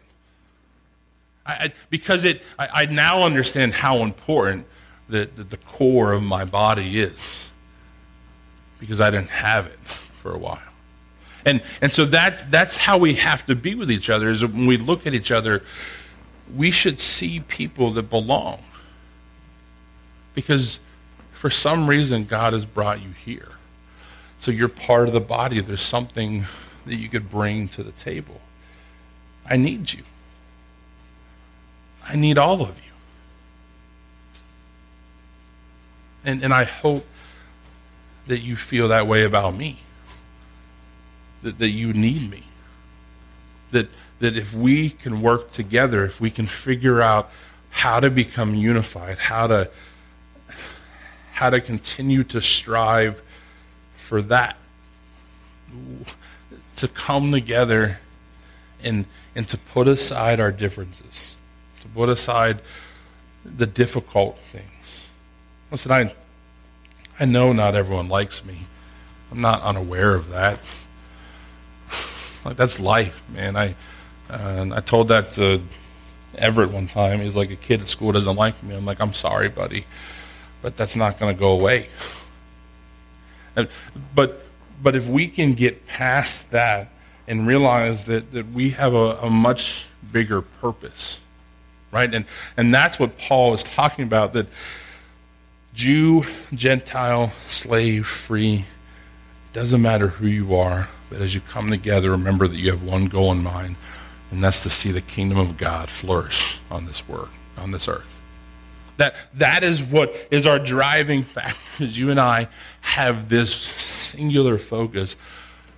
I, 1.45 1.53
I, 1.53 1.73
because 1.89 2.25
it, 2.25 2.43
I, 2.57 2.69
I, 2.73 2.87
now 2.87 3.25
understand 3.25 3.73
how 3.73 3.99
important 3.99 4.67
the, 5.09 5.29
the, 5.35 5.43
the 5.43 5.57
core 5.57 6.13
of 6.13 6.23
my 6.23 6.45
body 6.45 7.01
is. 7.01 7.51
Because 8.79 9.01
I 9.01 9.11
didn't 9.11 9.31
have 9.31 9.67
it 9.67 9.79
for 9.81 10.33
a 10.33 10.39
while. 10.39 10.61
And, 11.45 11.63
and 11.81 11.91
so 11.91 12.05
that's, 12.05 12.43
that's 12.45 12.77
how 12.77 12.99
we 12.99 13.15
have 13.15 13.47
to 13.47 13.55
be 13.55 13.75
with 13.75 13.91
each 13.91 14.11
other, 14.11 14.29
is 14.29 14.45
when 14.45 14.67
we 14.67 14.77
look 14.77 15.07
at 15.07 15.15
each 15.15 15.31
other, 15.31 15.63
we 16.55 16.71
should 16.71 17.01
see 17.01 17.41
people 17.41 17.91
that 17.93 18.11
belong. 18.11 18.63
Because 20.35 20.81
for 21.33 21.51
some 21.51 21.89
reason, 21.89 22.25
God 22.25 22.53
has 22.53 22.65
brought 22.65 23.03
you 23.03 23.11
here. 23.11 23.49
So 24.39 24.51
you're 24.51 24.69
part 24.69 25.07
of 25.07 25.15
the 25.15 25.21
body. 25.21 25.61
There's 25.61 25.83
something 25.83 26.47
that 26.87 26.97
you 26.97 27.09
could 27.09 27.31
bring 27.31 27.69
to 27.69 27.83
the 27.83 27.93
table. 27.93 28.41
I 29.49 29.57
need 29.57 29.93
you. 29.93 30.03
I 32.07 32.17
need 32.17 32.39
all 32.39 32.63
of 32.63 32.77
you. 32.79 32.93
And, 36.25 36.43
and 36.43 36.53
I 36.53 36.65
hope 36.65 37.07
that 38.27 38.41
you 38.41 38.57
feel 38.57 38.89
that 38.89 39.07
way 39.07 39.25
about 39.25 39.55
me. 39.57 39.79
That, 41.43 41.59
that 41.59 41.71
you 41.71 41.93
need 41.93 42.31
me. 42.31 42.45
That, 43.71 43.89
that 44.19 44.37
if 44.37 44.53
we 44.53 44.91
can 44.91 45.23
work 45.23 45.53
together, 45.53 46.05
if 46.05 46.21
we 46.21 46.31
can 46.31 46.47
figure 46.47 47.01
out 47.01 47.31
how 47.71 48.01
to 48.01 48.11
become 48.11 48.55
unified, 48.55 49.19
how 49.19 49.47
to, 49.47 49.71
how 51.33 51.51
to 51.51 51.61
continue 51.61 52.25
to 52.25 52.43
strive 52.43 53.23
for 53.95 54.21
that, 54.23 54.57
to 56.77 56.89
come 56.89 57.33
together 57.33 58.01
and, 58.83 59.05
and 59.35 59.49
to 59.49 59.57
put 59.57 59.87
aside 59.87 60.41
our 60.41 60.53
differences, 60.53 61.37
to 61.81 61.89
put 61.89 62.09
aside 62.09 62.61
the 63.45 63.67
difficult 63.67 64.39
things. 64.39 65.09
Listen, 65.71 65.93
I, 65.93 66.15
I 67.19 67.25
know 67.25 67.53
not 67.53 67.75
everyone 67.75 68.09
likes 68.09 68.45
me. 68.45 68.59
I'm 69.31 69.41
not 69.41 69.63
unaware 69.63 70.15
of 70.15 70.31
that. 70.31 70.59
Like 72.45 72.57
that's 72.57 72.81
life, 72.81 73.23
man. 73.35 73.57
I 73.57 73.75
uh, 74.31 74.67
I 74.75 74.81
told 74.81 75.09
that 75.09 75.33
to 75.33 75.61
Everett 76.39 76.71
one 76.71 76.87
time. 76.87 77.21
He's 77.21 77.37
like 77.37 77.51
a 77.51 77.57
kid 77.57 77.81
at 77.81 77.89
school 77.89 78.13
doesn't 78.13 78.37
like 78.37 78.63
me. 78.63 78.77
I'm 78.77 78.87
like, 78.87 79.01
I'm 79.01 79.13
sorry, 79.13 79.49
buddy, 79.49 79.85
but 80.63 80.77
that's 80.77 80.97
not 80.97 81.19
going 81.19 81.35
to 81.35 81.39
go 81.39 81.51
away. 81.51 81.89
And, 83.57 83.69
but 84.15 84.43
but 84.83 84.97
if 84.97 85.07
we 85.07 85.29
can 85.29 85.53
get 85.53 85.87
past 85.87 86.51
that 86.51 86.89
and 87.29 87.47
realize 87.47 88.07
that, 88.07 88.33
that 88.33 88.51
we 88.51 88.71
have 88.71 88.95
a, 88.95 89.19
a 89.23 89.31
much 89.31 89.87
bigger 90.11 90.41
purpose, 90.41 91.21
right? 91.93 92.13
And, 92.13 92.25
and 92.57 92.75
that's 92.75 92.99
what 92.99 93.19
Paul 93.19 93.55
is 93.55 93.63
talking 93.63 94.05
about 94.05 94.33
that 94.33 94.47
Jew, 95.75 96.25
Gentile, 96.53 97.31
slave, 97.47 98.07
free, 98.07 98.65
doesn't 99.53 99.81
matter 99.81 100.09
who 100.09 100.27
you 100.27 100.57
are, 100.57 100.89
but 101.11 101.21
as 101.21 101.35
you 101.35 101.41
come 101.41 101.69
together, 101.69 102.13
remember 102.13 102.47
that 102.47 102.57
you 102.57 102.71
have 102.71 102.83
one 102.83 103.07
goal 103.07 103.33
in 103.33 103.43
mind, 103.43 103.77
and 104.31 104.43
that's 104.43 104.63
to 104.63 104.71
see 104.71 104.93
the 104.93 105.01
kingdom 105.01 105.39
of 105.39 105.59
God 105.59 105.91
flourish 105.91 106.61
on 106.71 106.87
this 106.87 107.07
world, 107.09 107.31
on 107.59 107.73
this 107.73 107.89
earth. 107.89 108.17
That, 108.97 109.15
that 109.35 109.65
is 109.65 109.83
what 109.83 110.15
is 110.31 110.47
our 110.47 110.59
driving 110.59 111.25
factor. 111.25 111.59
Because 111.79 111.99
you 111.99 112.11
and 112.11 112.21
I 112.21 112.49
have 112.83 113.29
this 113.29 113.55
singular 113.55 114.59
focus. 114.59 115.17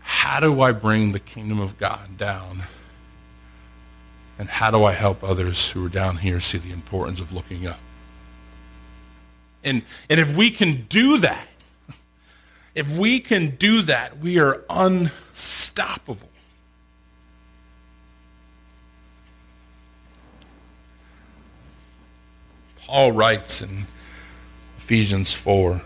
How 0.00 0.40
do 0.40 0.60
I 0.60 0.72
bring 0.72 1.12
the 1.12 1.20
kingdom 1.20 1.60
of 1.60 1.78
God 1.78 2.18
down? 2.18 2.64
And 4.38 4.48
how 4.48 4.72
do 4.72 4.82
I 4.82 4.92
help 4.92 5.22
others 5.22 5.70
who 5.70 5.86
are 5.86 5.88
down 5.88 6.16
here 6.16 6.40
see 6.40 6.58
the 6.58 6.72
importance 6.72 7.20
of 7.20 7.32
looking 7.32 7.64
up? 7.66 7.78
And, 9.62 9.82
and 10.10 10.18
if 10.18 10.36
we 10.36 10.50
can 10.50 10.86
do 10.88 11.18
that, 11.18 11.46
if 12.74 12.90
we 12.96 13.20
can 13.20 13.56
do 13.56 13.82
that, 13.82 14.18
we 14.18 14.38
are 14.38 14.62
unstoppable. 14.70 16.30
Paul 22.86 23.12
writes 23.12 23.62
in 23.62 23.86
Ephesians 24.78 25.32
4 25.32 25.80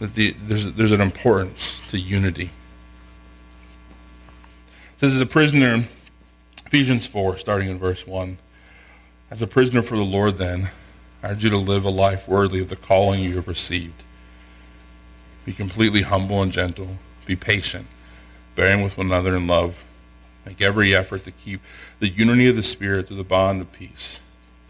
that 0.00 0.14
the, 0.14 0.32
there's, 0.32 0.72
there's 0.74 0.92
an 0.92 1.00
importance 1.00 1.86
to 1.88 1.98
unity. 1.98 2.50
This 4.98 5.12
is 5.12 5.20
a 5.20 5.26
prisoner, 5.26 5.84
Ephesians 6.66 7.06
4, 7.06 7.38
starting 7.38 7.70
in 7.70 7.78
verse 7.78 8.06
1. 8.06 8.36
As 9.30 9.40
a 9.40 9.46
prisoner 9.46 9.80
for 9.80 9.96
the 9.96 10.04
Lord, 10.04 10.36
then, 10.36 10.68
I 11.22 11.30
urge 11.30 11.44
you 11.44 11.50
to 11.50 11.58
live 11.58 11.84
a 11.84 11.90
life 11.90 12.28
worthy 12.28 12.60
of 12.60 12.68
the 12.68 12.76
calling 12.76 13.20
you 13.20 13.36
have 13.36 13.48
received. 13.48 14.02
Be 15.44 15.52
completely 15.52 16.02
humble 16.02 16.42
and 16.42 16.52
gentle. 16.52 16.96
Be 17.26 17.36
patient, 17.36 17.86
bearing 18.56 18.82
with 18.82 18.96
one 18.96 19.06
another 19.06 19.36
in 19.36 19.46
love 19.46 19.84
Make 20.46 20.62
every 20.62 20.94
effort 20.94 21.24
to 21.24 21.30
keep 21.30 21.60
the 21.98 22.08
unity 22.08 22.48
of 22.48 22.56
the 22.56 22.62
Spirit 22.62 23.08
through 23.08 23.18
the 23.18 23.24
bond 23.24 23.60
of 23.60 23.72
peace. 23.72 24.20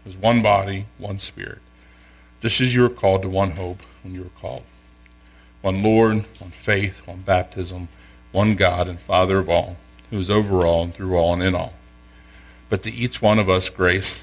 There's 0.03 0.17
one 0.17 0.41
body, 0.41 0.85
one 0.97 1.19
Spirit. 1.19 1.59
Just 2.41 2.59
as 2.59 2.73
you 2.73 2.81
were 2.81 2.89
called 2.89 3.21
to 3.21 3.29
one 3.29 3.51
hope 3.51 3.81
when 4.03 4.13
you 4.13 4.23
were 4.23 4.39
called. 4.39 4.63
One 5.61 5.83
Lord, 5.83 6.25
one 6.39 6.51
faith, 6.51 7.07
one 7.07 7.21
baptism, 7.21 7.87
one 8.31 8.55
God 8.55 8.87
and 8.87 8.99
Father 8.99 9.37
of 9.39 9.49
all, 9.49 9.77
who 10.09 10.19
is 10.19 10.29
over 10.29 10.65
all 10.65 10.83
and 10.83 10.93
through 10.93 11.15
all 11.15 11.33
and 11.33 11.43
in 11.43 11.55
all. 11.55 11.73
But 12.69 12.83
to 12.83 12.91
each 12.91 13.21
one 13.21 13.39
of 13.39 13.49
us 13.49 13.69
grace 13.69 14.21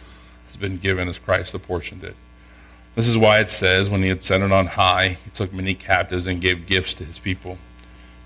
has 0.49 0.57
been 0.57 0.77
given 0.77 1.09
as 1.09 1.19
Christ 1.19 1.55
apportioned 1.55 2.05
it. 2.05 2.17
This 2.95 3.07
is 3.07 3.17
why 3.17 3.39
it 3.39 3.49
says, 3.49 3.89
when 3.89 4.03
he 4.03 4.09
had 4.09 4.19
ascended 4.19 4.51
on 4.51 4.67
high, 4.67 5.19
he 5.25 5.31
took 5.31 5.53
many 5.53 5.75
captives 5.75 6.27
and 6.27 6.41
gave 6.41 6.67
gifts 6.67 6.95
to 6.95 7.05
his 7.05 7.21
people. 7.21 7.59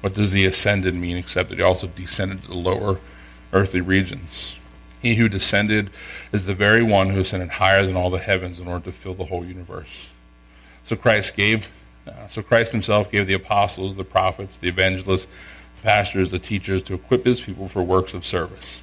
What 0.01 0.15
does 0.15 0.33
the 0.33 0.47
ascended 0.47 0.95
mean 0.95 1.17
except 1.17 1.51
that 1.51 1.59
he 1.59 1.63
also 1.63 1.87
descended 1.87 2.43
to 2.43 2.49
the 2.49 2.55
lower 2.55 2.99
earthly 3.53 3.83
regions? 3.83 4.59
He 5.03 5.17
who 5.17 5.29
descended 5.29 5.91
is 6.33 6.47
the 6.47 6.55
very 6.55 6.83
one 6.83 7.11
who 7.11 7.21
ascended 7.21 7.51
higher 7.51 7.85
than 7.85 7.97
all 7.97 8.09
the 8.09 8.19
heavens 8.19 8.61
in 8.61 8.67
order 8.67 8.87
to 8.87 8.93
fill 8.93 9.15
the 9.15 9.27
whole 9.27 9.45
universe. 9.45 10.11
So 10.85 10.97
Christ 10.97 11.37
gave, 11.37 11.69
uh, 12.07 12.29
so 12.29 12.43
Christ 12.43 12.73
himself 12.73 13.11
gave 13.11 13.27
the 13.27 13.35
apostles, 13.35 13.97
the 13.97 14.05
prophets, 14.05 14.57
the 14.57 14.69
evangelists, 14.69 15.27
the 15.27 15.83
pastors, 15.83 16.31
the 16.31 16.39
teachers 16.39 16.83
to 16.85 16.95
equip 16.95 17.25
his 17.25 17.41
people 17.41 17.69
for 17.69 17.83
works 17.83 18.15
of 18.15 18.25
service. 18.25 18.82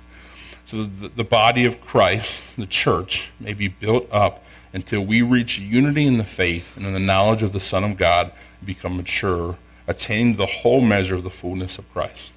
So 0.69 0.83
the, 0.83 1.07
the 1.07 1.23
body 1.23 1.65
of 1.65 1.81
Christ, 1.81 2.55
the 2.55 2.67
church, 2.67 3.31
may 3.39 3.53
be 3.53 3.69
built 3.69 4.07
up 4.11 4.43
until 4.71 5.01
we 5.01 5.23
reach 5.23 5.57
unity 5.57 6.05
in 6.05 6.19
the 6.19 6.23
faith 6.23 6.77
and 6.77 6.85
in 6.85 6.93
the 6.93 6.99
knowledge 6.99 7.41
of 7.41 7.53
the 7.53 7.59
Son 7.59 7.83
of 7.83 7.97
God 7.97 8.31
and 8.59 8.67
become 8.67 8.95
mature 8.95 9.57
attaining 9.87 10.35
the 10.35 10.45
whole 10.45 10.79
measure 10.79 11.15
of 11.15 11.23
the 11.23 11.31
fullness 11.31 11.79
of 11.79 11.91
Christ. 11.91 12.33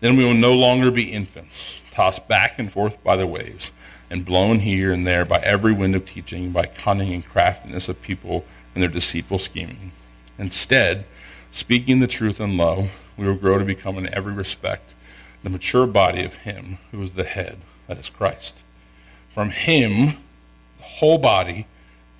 Then 0.00 0.16
we 0.16 0.24
will 0.24 0.34
no 0.34 0.52
longer 0.52 0.90
be 0.90 1.12
infants, 1.12 1.80
tossed 1.92 2.26
back 2.26 2.58
and 2.58 2.72
forth 2.72 3.00
by 3.04 3.14
the 3.14 3.24
waves, 3.24 3.70
and 4.10 4.26
blown 4.26 4.58
here 4.58 4.92
and 4.92 5.06
there 5.06 5.24
by 5.24 5.38
every 5.44 5.72
wind 5.72 5.94
of 5.94 6.06
teaching, 6.06 6.50
by 6.50 6.66
cunning 6.66 7.14
and 7.14 7.24
craftiness 7.24 7.88
of 7.88 8.02
people 8.02 8.44
and 8.74 8.82
their 8.82 8.90
deceitful 8.90 9.38
scheming. 9.38 9.92
Instead, 10.40 11.04
speaking 11.52 12.00
the 12.00 12.08
truth 12.08 12.40
in 12.40 12.56
love, 12.56 13.00
we 13.16 13.28
will 13.28 13.36
grow 13.36 13.58
to 13.58 13.64
become 13.64 13.96
in 13.96 14.12
every 14.12 14.32
respect 14.32 14.93
the 15.44 15.50
mature 15.50 15.86
body 15.86 16.24
of 16.24 16.38
Him 16.38 16.78
who 16.90 17.00
is 17.02 17.12
the 17.12 17.24
head, 17.24 17.58
that 17.86 17.98
is 17.98 18.08
Christ. 18.08 18.62
From 19.28 19.50
Him, 19.50 20.16
the 20.78 20.84
whole 20.84 21.18
body, 21.18 21.66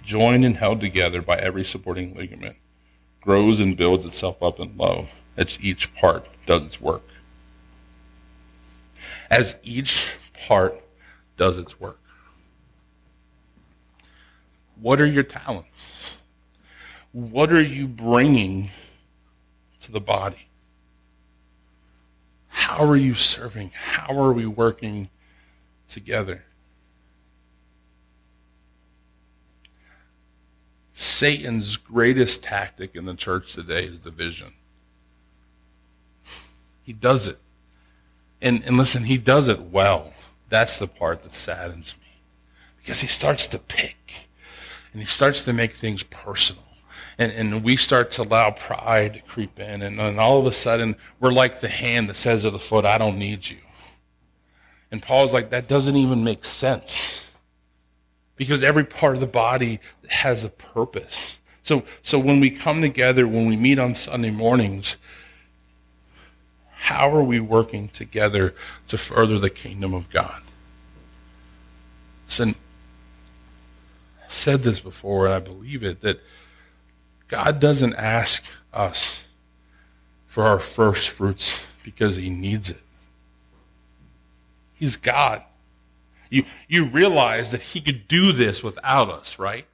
joined 0.05 0.45
and 0.45 0.59
held 0.59 0.81
together 0.81 1.23
by 1.23 1.37
every 1.39 1.65
supporting 1.65 2.15
ligament, 2.15 2.57
grows 3.23 3.61
and 3.61 3.77
builds 3.77 4.05
itself 4.05 4.43
up 4.43 4.61
in 4.61 4.77
love 4.77 5.23
as 5.39 5.59
each 5.63 5.95
part 5.95 6.27
does 6.45 6.63
its 6.63 6.81
work. 6.81 7.03
As 9.31 9.57
each 9.63 10.19
part 10.47 10.79
does 11.39 11.57
its 11.57 11.81
work. 11.81 11.99
What 14.79 15.01
are 15.01 15.07
your 15.07 15.23
talents? 15.23 16.19
What 17.13 17.51
are 17.51 17.63
you 17.63 17.87
bringing 17.87 18.69
to 19.81 19.91
the 19.91 20.01
body? 20.01 20.49
How 22.65 22.83
are 22.87 22.97
you 22.97 23.13
serving? 23.13 23.73
How 23.75 24.19
are 24.19 24.33
we 24.33 24.47
working 24.47 25.11
together? 25.87 26.47
Satan's 30.95 31.77
greatest 31.77 32.43
tactic 32.43 32.97
in 32.97 33.05
the 33.05 33.15
church 33.15 33.53
today 33.53 33.85
is 33.85 33.99
division. 33.99 34.55
He 36.83 36.95
does 36.95 37.29
it. 37.29 37.39
And, 38.41 38.65
and 38.65 38.79
listen, 38.79 39.05
he 39.05 39.19
does 39.19 39.47
it 39.47 39.61
well. 39.61 40.15
That's 40.49 40.79
the 40.79 40.87
part 40.87 41.23
that 41.25 41.35
saddens 41.35 41.97
me. 42.01 42.23
Because 42.79 43.01
he 43.01 43.07
starts 43.07 43.47
to 43.49 43.59
pick. 43.59 44.31
And 44.95 45.03
he 45.03 45.07
starts 45.07 45.45
to 45.45 45.53
make 45.53 45.73
things 45.73 46.03
personal. 46.03 46.65
And, 47.19 47.33
and 47.33 47.63
we 47.63 47.77
start 47.77 48.11
to 48.13 48.23
allow 48.23 48.51
pride 48.51 49.15
to 49.15 49.21
creep 49.21 49.61
in. 49.61 49.83
And, 49.83 50.01
and 50.01 50.19
all 50.19 50.39
of 50.39 50.47
a 50.47 50.53
sudden, 50.53 50.97
we're 51.21 51.33
like 51.33 51.61
the 51.61 51.69
hand 51.69 52.09
that 52.09 52.15
says 52.15 52.43
to 52.43 52.51
the 52.51 52.59
foot, 52.59 52.85
I 52.85 52.99
don't 52.99 53.19
need 53.19 53.49
you. 53.49 53.59
And 54.91 55.03
Paul's 55.03 55.33
like, 55.33 55.51
that 55.51 55.69
doesn't 55.69 55.97
even 55.97 56.25
make 56.25 56.45
sense. 56.45 57.31
Because 58.37 58.63
every 58.63 58.85
part 58.85 59.15
of 59.15 59.21
the 59.21 59.27
body 59.27 59.81
has 60.09 60.45
a 60.45 60.49
purpose. 60.49 61.39
So, 61.63 61.85
so 62.03 62.19
when 62.19 62.41
we 62.41 62.51
come 62.51 62.81
together, 62.81 63.27
when 63.27 63.47
we 63.47 63.57
meet 63.57 63.79
on 63.79 63.95
Sunday 63.95 64.31
mornings, 64.31 64.97
how 66.69 67.11
are 67.15 67.23
we 67.23 67.41
working 67.41 67.89
together 67.89 68.55
to 68.89 68.99
further 68.99 69.39
the 69.39 69.51
kingdom 69.51 69.95
of 69.95 70.11
God? 70.11 70.43
Listen, 72.27 72.55
I've 74.23 74.33
said 74.33 74.63
this 74.63 74.81
before, 74.81 75.25
and 75.25 75.35
I 75.35 75.39
believe 75.39 75.83
it, 75.83 76.03
that 76.03 76.21
God 77.29 77.61
doesn't 77.61 77.95
ask 77.95 78.45
us 78.73 79.27
for 80.27 80.45
our 80.45 80.59
first 80.59 81.09
fruits 81.09 81.67
because 81.83 82.17
he 82.17 82.31
needs 82.31 82.71
it. 82.71 82.81
He's 84.75 84.97
God. 84.97 85.43
You, 86.31 86.45
you 86.69 86.85
realize 86.85 87.53
that 87.53 87.63
he 87.63 87.81
could 87.81 88.09
do 88.09 88.33
this 88.33 88.63
without 88.63 89.11
us, 89.11 89.39
right? 89.39 89.67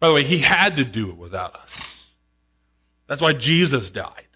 By 0.00 0.08
the 0.08 0.14
way, 0.14 0.24
he 0.24 0.38
had 0.38 0.76
to 0.76 0.84
do 0.84 1.10
it 1.10 1.16
without 1.16 1.54
us. 1.54 2.04
That's 3.06 3.22
why 3.22 3.32
Jesus 3.32 3.90
died. 3.90 4.26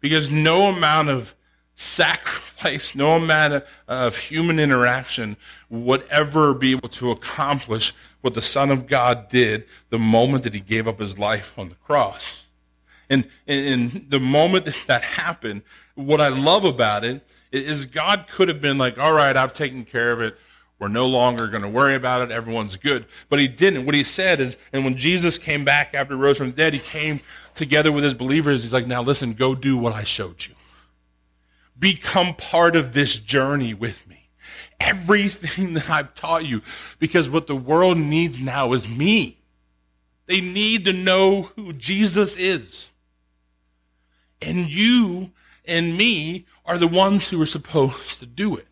Because 0.00 0.30
no 0.30 0.66
amount 0.68 1.08
of 1.08 1.34
sacrifice, 1.76 2.94
no 2.94 3.12
amount 3.12 3.62
of, 3.86 4.16
human 4.16 4.58
interaction 4.58 5.36
would 5.68 6.02
ever 6.10 6.54
be 6.54 6.72
able 6.72 6.88
to 6.88 7.10
accomplish 7.10 7.94
what 8.22 8.34
the 8.34 8.42
Son 8.42 8.70
of 8.70 8.86
God 8.86 9.28
did 9.28 9.64
the 9.90 9.98
moment 9.98 10.42
that 10.44 10.54
he 10.54 10.60
gave 10.60 10.88
up 10.88 10.98
his 10.98 11.18
life 11.18 11.56
on 11.58 11.68
the 11.68 11.74
cross. 11.76 12.44
And 13.08 13.28
in 13.46 14.06
the 14.08 14.18
moment 14.18 14.64
that 14.64 14.82
that 14.88 15.02
happened, 15.02 15.62
what 15.94 16.20
I 16.20 16.28
love 16.28 16.64
about 16.64 17.04
it 17.04 17.24
is 17.52 17.84
God 17.84 18.26
could 18.28 18.48
have 18.48 18.60
been 18.60 18.78
like, 18.78 18.98
all 18.98 19.12
right, 19.12 19.36
I've 19.36 19.52
taken 19.52 19.84
care 19.84 20.10
of 20.10 20.20
it. 20.20 20.36
We're 20.78 20.88
no 20.88 21.06
longer 21.06 21.46
going 21.46 21.62
to 21.62 21.68
worry 21.68 21.94
about 21.94 22.22
it. 22.22 22.30
Everyone's 22.30 22.76
good. 22.76 23.06
But 23.28 23.38
he 23.38 23.48
didn't. 23.48 23.86
What 23.86 23.94
he 23.94 24.02
said 24.02 24.40
is, 24.40 24.56
and 24.72 24.84
when 24.84 24.96
Jesus 24.96 25.38
came 25.38 25.64
back 25.64 25.94
after 25.94 26.14
he 26.14 26.20
rose 26.20 26.38
from 26.38 26.50
the 26.50 26.56
dead, 26.56 26.74
he 26.74 26.80
came 26.80 27.20
together 27.54 27.92
with 27.92 28.02
his 28.02 28.12
believers. 28.12 28.62
He's 28.62 28.72
like, 28.72 28.86
now 28.86 29.02
listen, 29.02 29.34
go 29.34 29.54
do 29.54 29.78
what 29.78 29.94
I 29.94 30.02
showed 30.02 30.44
you. 30.46 30.55
Become 31.78 32.34
part 32.34 32.76
of 32.76 32.92
this 32.92 33.16
journey 33.16 33.74
with 33.74 34.06
me. 34.06 34.30
Everything 34.80 35.74
that 35.74 35.90
I've 35.90 36.14
taught 36.14 36.44
you. 36.44 36.62
Because 36.98 37.30
what 37.30 37.46
the 37.46 37.56
world 37.56 37.98
needs 37.98 38.40
now 38.40 38.72
is 38.72 38.88
me. 38.88 39.38
They 40.26 40.40
need 40.40 40.84
to 40.86 40.92
know 40.92 41.42
who 41.56 41.72
Jesus 41.72 42.36
is. 42.36 42.90
And 44.42 44.68
you 44.68 45.32
and 45.66 45.96
me 45.96 46.46
are 46.64 46.78
the 46.78 46.88
ones 46.88 47.28
who 47.28 47.40
are 47.40 47.46
supposed 47.46 48.20
to 48.20 48.26
do 48.26 48.56
it. 48.56 48.66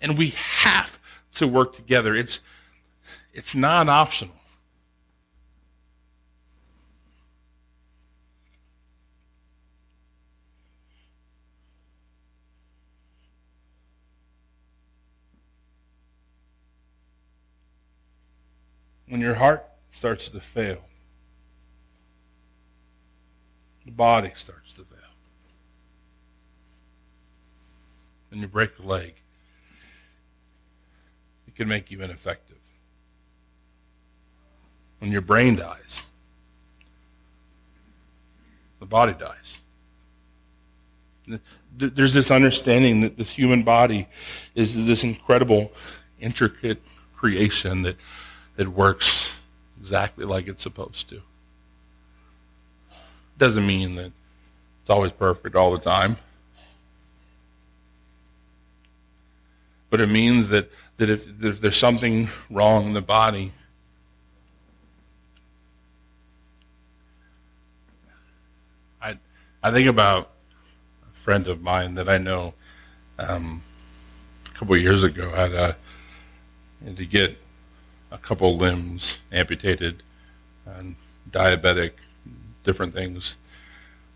And 0.00 0.16
we 0.16 0.30
have 0.30 0.98
to 1.34 1.46
work 1.46 1.72
together. 1.72 2.14
It's, 2.14 2.40
it's 3.32 3.54
non 3.54 3.88
optional. 3.88 4.34
When 19.10 19.20
your 19.20 19.29
heart 19.40 19.64
starts 19.90 20.28
to 20.28 20.38
fail, 20.38 20.84
the 23.86 23.90
body 23.90 24.32
starts 24.34 24.74
to 24.74 24.82
fail. 24.82 24.98
And 28.30 28.42
you 28.42 28.48
break 28.48 28.78
a 28.78 28.82
leg, 28.82 29.14
It 31.48 31.56
can 31.56 31.66
make 31.66 31.90
you 31.90 32.00
ineffective. 32.00 32.58
When 35.00 35.10
your 35.10 35.22
brain 35.22 35.56
dies, 35.56 36.06
the 38.78 38.86
body 38.86 39.14
dies. 39.14 39.58
There's 41.76 42.14
this 42.14 42.30
understanding 42.30 43.00
that 43.00 43.16
this 43.16 43.30
human 43.30 43.62
body 43.62 44.06
is 44.54 44.86
this 44.86 45.02
incredible, 45.02 45.72
intricate 46.20 46.82
creation 47.16 47.82
that, 47.82 47.96
that 48.60 48.68
works 48.68 49.40
exactly 49.80 50.26
like 50.26 50.46
it's 50.46 50.62
supposed 50.62 51.08
to. 51.08 51.22
Doesn't 53.38 53.66
mean 53.66 53.94
that 53.94 54.12
it's 54.82 54.90
always 54.90 55.12
perfect 55.12 55.56
all 55.56 55.72
the 55.72 55.78
time. 55.78 56.18
But 59.88 60.02
it 60.02 60.10
means 60.10 60.50
that 60.50 60.70
that 60.98 61.08
if, 61.08 61.42
if 61.42 61.62
there's 61.62 61.78
something 61.78 62.28
wrong 62.50 62.88
in 62.88 62.92
the 62.92 63.00
body, 63.00 63.52
I, 69.00 69.16
I 69.62 69.70
think 69.70 69.88
about 69.88 70.32
a 71.08 71.14
friend 71.14 71.48
of 71.48 71.62
mine 71.62 71.94
that 71.94 72.10
I 72.10 72.18
know 72.18 72.52
um, 73.18 73.62
a 74.44 74.58
couple 74.58 74.76
years 74.76 75.02
ago 75.02 75.30
had, 75.30 75.54
a, 75.54 75.76
had 76.84 76.98
to 76.98 77.06
get 77.06 77.38
a 78.10 78.18
couple 78.18 78.56
limbs 78.56 79.18
amputated 79.32 80.02
and 80.66 80.96
diabetic, 81.30 81.92
different 82.64 82.94
things. 82.94 83.36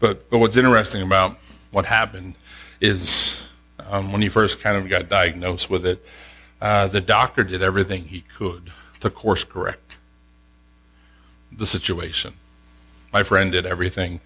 But, 0.00 0.30
but 0.30 0.38
what's 0.38 0.56
interesting 0.56 1.02
about 1.02 1.36
what 1.70 1.86
happened 1.86 2.34
is 2.80 3.42
um, 3.90 4.12
when 4.12 4.22
he 4.22 4.28
first 4.28 4.60
kind 4.60 4.76
of 4.76 4.88
got 4.88 5.08
diagnosed 5.08 5.70
with 5.70 5.86
it, 5.86 6.04
uh, 6.60 6.86
the 6.86 7.00
doctor 7.00 7.44
did 7.44 7.62
everything 7.62 8.08
he 8.08 8.22
could 8.22 8.70
to 9.00 9.10
course 9.10 9.44
correct 9.44 9.98
the 11.52 11.66
situation. 11.66 12.34
My 13.12 13.22
friend 13.22 13.52
did 13.52 13.66
everything 13.66 14.20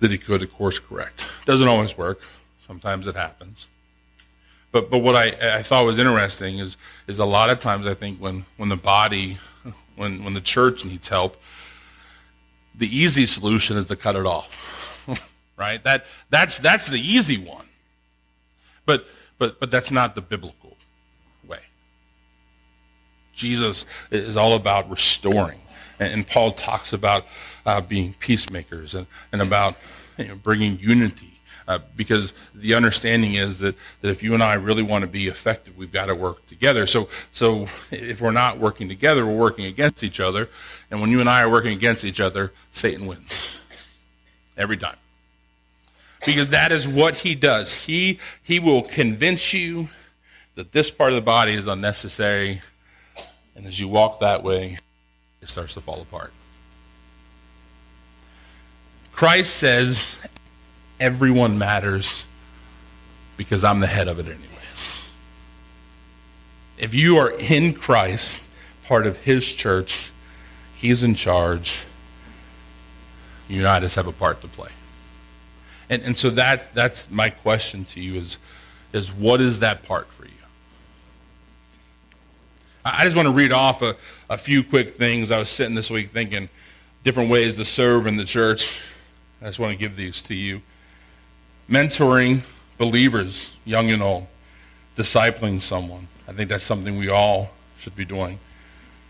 that 0.00 0.10
he 0.10 0.18
could 0.18 0.40
to 0.40 0.46
course 0.46 0.78
correct. 0.78 1.26
Doesn't 1.46 1.68
always 1.68 1.96
work. 1.96 2.20
Sometimes 2.66 3.06
it 3.06 3.16
happens. 3.16 3.66
But 4.70 4.90
but 4.90 4.98
what 4.98 5.16
I, 5.16 5.56
I 5.58 5.62
thought 5.62 5.84
was 5.84 5.98
interesting 5.98 6.58
is 6.58 6.76
is 7.06 7.18
a 7.18 7.24
lot 7.24 7.50
of 7.50 7.58
times 7.58 7.86
I 7.86 7.94
think 7.94 8.18
when, 8.18 8.44
when 8.56 8.68
the 8.68 8.76
body 8.76 9.38
when 9.96 10.24
when 10.24 10.34
the 10.34 10.40
church 10.40 10.84
needs 10.84 11.08
help, 11.08 11.36
the 12.74 12.94
easy 12.94 13.26
solution 13.26 13.76
is 13.76 13.86
to 13.86 13.96
cut 13.96 14.16
it 14.16 14.26
off. 14.26 15.34
right? 15.56 15.82
That 15.84 16.04
that's 16.30 16.58
that's 16.58 16.86
the 16.86 17.00
easy 17.00 17.38
one. 17.38 17.66
But 18.86 19.06
but 19.38 19.60
but 19.60 19.70
that's 19.70 19.90
not 19.90 20.14
the 20.14 20.20
biblical 20.20 20.76
way. 21.46 21.60
Jesus 23.34 23.86
is 24.10 24.36
all 24.36 24.54
about 24.54 24.88
restoring. 24.90 25.60
And, 26.00 26.24
Paul 26.28 26.52
talks 26.52 26.92
about 26.92 27.26
uh, 27.66 27.80
being 27.80 28.14
peacemakers 28.20 28.94
and, 28.94 29.08
and 29.32 29.42
about 29.42 29.74
you 30.16 30.28
know, 30.28 30.36
bringing 30.36 30.78
unity. 30.78 31.37
Uh, 31.68 31.78
because 31.96 32.32
the 32.54 32.74
understanding 32.74 33.34
is 33.34 33.60
that, 33.60 33.76
that 34.00 34.08
if 34.08 34.22
you 34.22 34.34
and 34.34 34.42
I 34.42 34.54
really 34.54 34.82
want 34.82 35.02
to 35.02 35.10
be 35.10 35.28
effective, 35.28 35.76
we've 35.76 35.92
got 35.92 36.06
to 36.06 36.14
work 36.14 36.44
together. 36.46 36.86
So, 36.86 37.08
so 37.30 37.68
if 37.92 38.20
we're 38.20 38.32
not 38.32 38.58
working 38.58 38.88
together, 38.88 39.24
we're 39.24 39.36
working 39.36 39.66
against 39.66 40.02
each 40.02 40.18
other. 40.18 40.48
And 40.90 41.00
when 41.00 41.10
you 41.10 41.20
and 41.20 41.28
I 41.28 41.42
are 41.42 41.50
working 41.50 41.72
against 41.72 42.04
each 42.04 42.20
other, 42.20 42.52
Satan 42.72 43.06
wins. 43.06 43.60
Every 44.56 44.76
time. 44.76 44.96
Because 46.26 46.48
that 46.48 46.72
is 46.72 46.88
what 46.88 47.18
he 47.18 47.36
does. 47.36 47.84
He, 47.84 48.18
he 48.42 48.58
will 48.58 48.82
convince 48.82 49.52
you 49.52 49.90
that 50.56 50.72
this 50.72 50.90
part 50.90 51.12
of 51.12 51.16
the 51.16 51.22
body 51.22 51.52
is 51.52 51.68
unnecessary 51.68 52.62
and 53.58 53.66
as 53.66 53.80
you 53.80 53.88
walk 53.88 54.20
that 54.20 54.44
way, 54.44 54.78
it 55.42 55.48
starts 55.48 55.74
to 55.74 55.80
fall 55.80 56.00
apart. 56.00 56.32
Christ 59.10 59.56
says, 59.56 60.16
everyone 61.00 61.58
matters 61.58 62.24
because 63.36 63.64
I'm 63.64 63.80
the 63.80 63.86
head 63.86 64.08
of 64.08 64.18
it 64.18 64.26
anyways. 64.26 65.08
If 66.78 66.94
you 66.94 67.16
are 67.18 67.30
in 67.30 67.72
Christ, 67.72 68.42
part 68.84 69.06
of 69.06 69.20
his 69.22 69.52
church, 69.52 70.10
he's 70.76 71.02
in 71.02 71.14
charge. 71.14 71.78
You 73.48 73.60
and 73.60 73.68
I 73.68 73.80
just 73.80 73.96
have 73.96 74.06
a 74.06 74.12
part 74.12 74.40
to 74.42 74.48
play. 74.48 74.70
And, 75.90 76.02
and 76.02 76.18
so 76.18 76.30
that, 76.30 76.74
that's 76.74 77.10
my 77.10 77.30
question 77.30 77.84
to 77.86 78.00
you 78.00 78.16
is, 78.16 78.38
is 78.92 79.12
what 79.12 79.40
is 79.40 79.60
that 79.60 79.82
part 79.84 80.08
for 80.08 80.24
you? 80.24 80.30
I 82.84 83.04
just 83.04 83.16
want 83.16 83.28
to 83.28 83.34
read 83.34 83.52
off 83.52 83.82
a, 83.82 83.96
a 84.30 84.38
few 84.38 84.62
quick 84.62 84.94
things. 84.94 85.30
I 85.30 85.38
was 85.38 85.48
sitting 85.48 85.74
this 85.74 85.90
week 85.90 86.10
thinking 86.10 86.48
different 87.04 87.30
ways 87.30 87.56
to 87.56 87.64
serve 87.64 88.06
in 88.06 88.16
the 88.16 88.24
church. 88.24 88.82
I 89.42 89.46
just 89.46 89.58
want 89.58 89.72
to 89.72 89.78
give 89.78 89.96
these 89.96 90.22
to 90.22 90.34
you. 90.34 90.62
Mentoring 91.68 92.42
believers, 92.78 93.56
young 93.64 93.90
and 93.90 94.02
old, 94.02 94.26
discipling 94.96 95.62
someone. 95.62 96.08
I 96.26 96.32
think 96.32 96.48
that's 96.48 96.64
something 96.64 96.96
we 96.96 97.08
all 97.08 97.50
should 97.78 97.96
be 97.96 98.04
doing. 98.04 98.38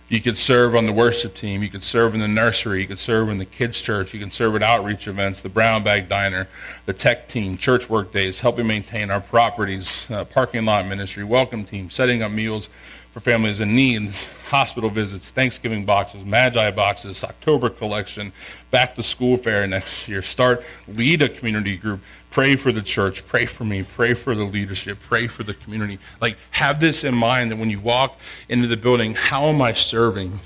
You 0.08 0.22
could 0.22 0.38
serve 0.38 0.74
on 0.74 0.86
the 0.86 0.92
worship 0.92 1.34
team. 1.34 1.62
You 1.62 1.68
could 1.68 1.82
serve 1.82 2.14
in 2.14 2.20
the 2.20 2.28
nursery. 2.28 2.80
You 2.80 2.86
could 2.86 2.98
serve 2.98 3.28
in 3.28 3.36
the 3.36 3.44
kids' 3.44 3.82
church. 3.82 4.14
You 4.14 4.20
can 4.20 4.30
serve 4.30 4.56
at 4.56 4.62
outreach 4.62 5.06
events, 5.06 5.42
the 5.42 5.50
Brown 5.50 5.82
Bag 5.82 6.08
Diner, 6.08 6.48
the 6.86 6.94
tech 6.94 7.28
team, 7.28 7.58
church 7.58 7.90
work 7.90 8.10
days, 8.10 8.40
helping 8.40 8.66
maintain 8.66 9.10
our 9.10 9.20
properties, 9.20 10.10
uh, 10.10 10.24
parking 10.24 10.64
lot 10.64 10.86
ministry, 10.86 11.24
welcome 11.24 11.62
team, 11.62 11.90
setting 11.90 12.22
up 12.22 12.32
meals 12.32 12.70
for 13.12 13.20
families 13.20 13.60
in 13.60 13.74
need, 13.74 14.14
hospital 14.48 14.88
visits, 14.88 15.30
Thanksgiving 15.30 15.84
boxes, 15.84 16.24
Magi 16.24 16.70
boxes, 16.70 17.22
October 17.22 17.68
collection, 17.68 18.32
back 18.70 18.94
to 18.94 19.02
school 19.02 19.36
fair 19.36 19.66
next 19.66 20.08
year. 20.08 20.22
Start, 20.22 20.64
lead 20.86 21.20
a 21.20 21.28
community 21.28 21.76
group, 21.76 22.00
pray 22.30 22.56
for 22.56 22.72
the 22.72 22.82
church, 22.82 23.26
pray 23.26 23.46
for 23.46 23.64
me, 23.64 23.82
pray 23.82 24.14
for 24.14 24.34
the 24.34 24.44
leadership, 24.44 24.98
pray 25.00 25.26
for 25.26 25.42
the 25.42 25.54
community. 25.54 25.98
Like, 26.20 26.36
have 26.52 26.80
this 26.80 27.04
in 27.04 27.14
mind 27.14 27.50
that 27.50 27.56
when 27.56 27.70
you 27.70 27.80
walk 27.80 28.18
into 28.48 28.68
the 28.68 28.76
building, 28.76 29.14
how 29.14 29.46
am 29.46 29.62
I 29.62 29.72
serving? 29.72 30.40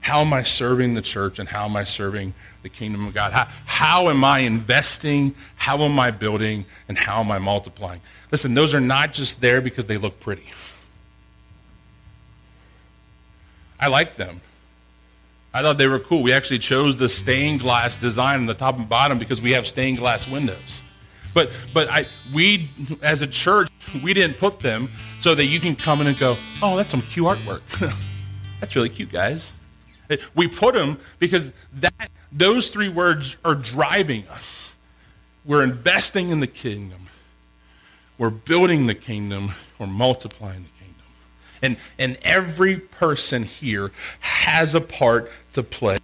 How 0.00 0.20
am 0.20 0.32
I 0.32 0.42
serving 0.42 0.94
the 0.94 1.02
church 1.02 1.38
and 1.38 1.48
how 1.48 1.66
am 1.66 1.76
I 1.76 1.84
serving 1.84 2.32
the 2.62 2.70
kingdom 2.70 3.06
of 3.06 3.14
God? 3.14 3.32
How, 3.32 3.46
how 3.66 4.08
am 4.08 4.24
I 4.24 4.40
investing? 4.40 5.34
How 5.56 5.78
am 5.82 5.98
I 5.98 6.10
building? 6.10 6.64
And 6.88 6.96
how 6.96 7.20
am 7.20 7.30
I 7.30 7.38
multiplying? 7.38 8.00
Listen, 8.32 8.54
those 8.54 8.74
are 8.74 8.80
not 8.80 9.12
just 9.12 9.40
there 9.40 9.60
because 9.60 9.84
they 9.86 9.98
look 9.98 10.18
pretty. 10.18 10.46
I 13.78 13.88
like 13.88 14.16
them. 14.16 14.40
I 15.52 15.62
thought 15.62 15.78
they 15.78 15.88
were 15.88 15.98
cool. 15.98 16.22
We 16.22 16.32
actually 16.32 16.60
chose 16.60 16.96
the 16.96 17.08
stained 17.08 17.60
glass 17.60 17.96
design 17.96 18.40
on 18.40 18.46
the 18.46 18.54
top 18.54 18.78
and 18.78 18.88
bottom 18.88 19.18
because 19.18 19.42
we 19.42 19.52
have 19.52 19.66
stained 19.66 19.98
glass 19.98 20.30
windows. 20.30 20.80
But 21.34 21.50
but 21.74 21.88
I 21.88 22.04
we 22.32 22.70
as 23.02 23.22
a 23.22 23.26
church 23.26 23.68
we 24.02 24.14
didn't 24.14 24.38
put 24.38 24.60
them 24.60 24.90
so 25.18 25.34
that 25.34 25.46
you 25.46 25.60
can 25.60 25.74
come 25.74 26.00
in 26.00 26.06
and 26.06 26.18
go, 26.18 26.36
oh, 26.62 26.76
that's 26.76 26.90
some 26.90 27.02
cute 27.02 27.26
artwork. 27.26 27.62
that's 28.60 28.74
really 28.76 28.88
cute, 28.88 29.10
guys. 29.10 29.52
We 30.34 30.48
put 30.48 30.74
them 30.74 30.98
because 31.18 31.52
that 31.74 32.10
those 32.32 32.70
three 32.70 32.88
words 32.88 33.36
are 33.44 33.54
driving 33.54 34.26
us. 34.28 34.72
We're 35.44 35.62
investing 35.62 36.30
in 36.30 36.40
the 36.40 36.46
kingdom. 36.46 37.08
We're 38.18 38.30
building 38.30 38.86
the 38.86 38.94
kingdom. 38.94 39.52
We're 39.78 39.86
multiplying 39.86 40.64
the 40.64 40.84
kingdom. 40.84 41.04
And, 41.62 41.76
and 41.98 42.18
every 42.22 42.76
person 42.76 43.44
here 43.44 43.92
has 44.20 44.74
a 44.74 44.80
part 44.80 45.30
to 45.52 45.62
play. 45.62 45.98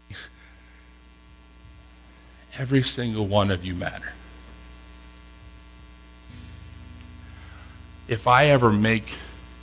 Every 2.59 2.83
single 2.83 3.27
one 3.27 3.51
of 3.51 3.65
you 3.65 3.75
matter. 3.75 4.13
If 8.09 8.27
I 8.27 8.47
ever 8.47 8.73
make 8.73 9.07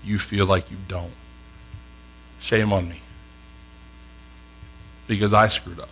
you 0.03 0.19
feel 0.19 0.45
like 0.45 0.69
you 0.69 0.77
don't, 0.87 1.13
shame 2.39 2.73
on 2.73 2.89
me. 2.89 3.01
Because 5.07 5.33
I 5.33 5.47
screwed 5.47 5.79
up. 5.79 5.89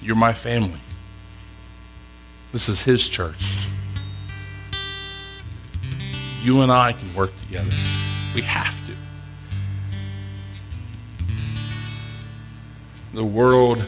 You're 0.00 0.16
my 0.16 0.32
family. 0.32 0.80
This 2.52 2.68
is 2.68 2.82
his 2.82 3.08
church 3.08 3.68
you 6.42 6.62
and 6.62 6.72
I 6.72 6.92
can 6.92 7.12
work 7.14 7.36
together. 7.40 7.70
We 8.34 8.42
have 8.42 8.86
to. 8.86 9.07
The 13.18 13.24
world 13.24 13.84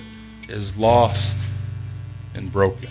is 0.48 0.76
lost 0.76 1.36
and 2.34 2.50
broken. 2.50 2.90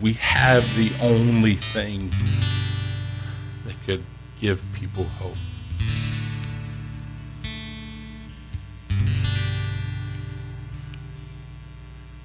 We 0.00 0.12
have 0.12 0.62
the 0.76 0.92
only 1.00 1.56
thing 1.56 2.12
that 3.64 3.74
could 3.84 4.04
give 4.38 4.62
people 4.74 5.02
hope. 5.02 5.34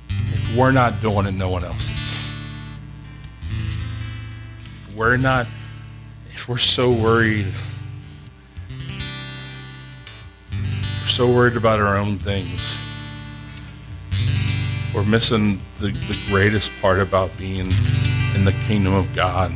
If 0.09 0.55
we're 0.55 0.71
not 0.71 1.01
doing 1.01 1.25
it, 1.25 1.31
no 1.31 1.49
one 1.49 1.63
else 1.63 1.89
is 1.89 2.29
we're 4.95 5.17
not, 5.17 5.47
if 6.31 6.47
we're 6.47 6.59
so 6.59 6.91
worried, 6.91 7.47
so 11.13 11.31
worried 11.31 11.55
about 11.55 11.79
our 11.79 11.95
own 11.95 12.17
things, 12.17 12.75
we're 14.95 15.05
missing 15.05 15.61
the, 15.79 15.89
the 15.91 16.23
greatest 16.27 16.71
part 16.81 16.99
about 16.99 17.29
being 17.37 17.71
in 18.33 18.45
the 18.45 18.55
kingdom 18.65 18.95
of 18.95 19.13
God. 19.15 19.51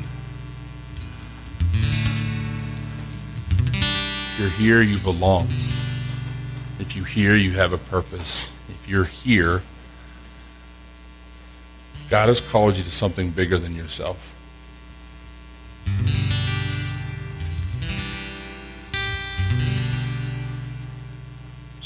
If 3.74 4.40
you're 4.40 4.50
here, 4.52 4.84
you 4.84 5.00
belong. 5.00 5.48
If 6.78 6.96
you're 6.96 7.06
here, 7.06 7.36
you 7.36 7.54
have 7.54 7.74
a 7.74 7.80
purpose. 7.80 8.54
If 8.70 8.88
you're 8.88 9.06
here, 9.06 9.64
God 12.08 12.28
has 12.28 12.40
called 12.40 12.76
you 12.76 12.84
to 12.84 12.92
something 12.92 13.32
bigger 13.32 13.58
than 13.58 13.74
yourself. 13.74 14.36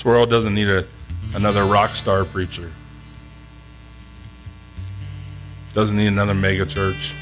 This 0.01 0.05
world 0.07 0.31
doesn't 0.31 0.55
need 0.55 0.67
a, 0.67 0.83
another 1.35 1.63
rock 1.63 1.93
star 1.93 2.25
preacher. 2.25 2.71
Doesn't 5.75 5.95
need 5.95 6.07
another 6.07 6.33
mega 6.33 6.65
church. 6.65 7.13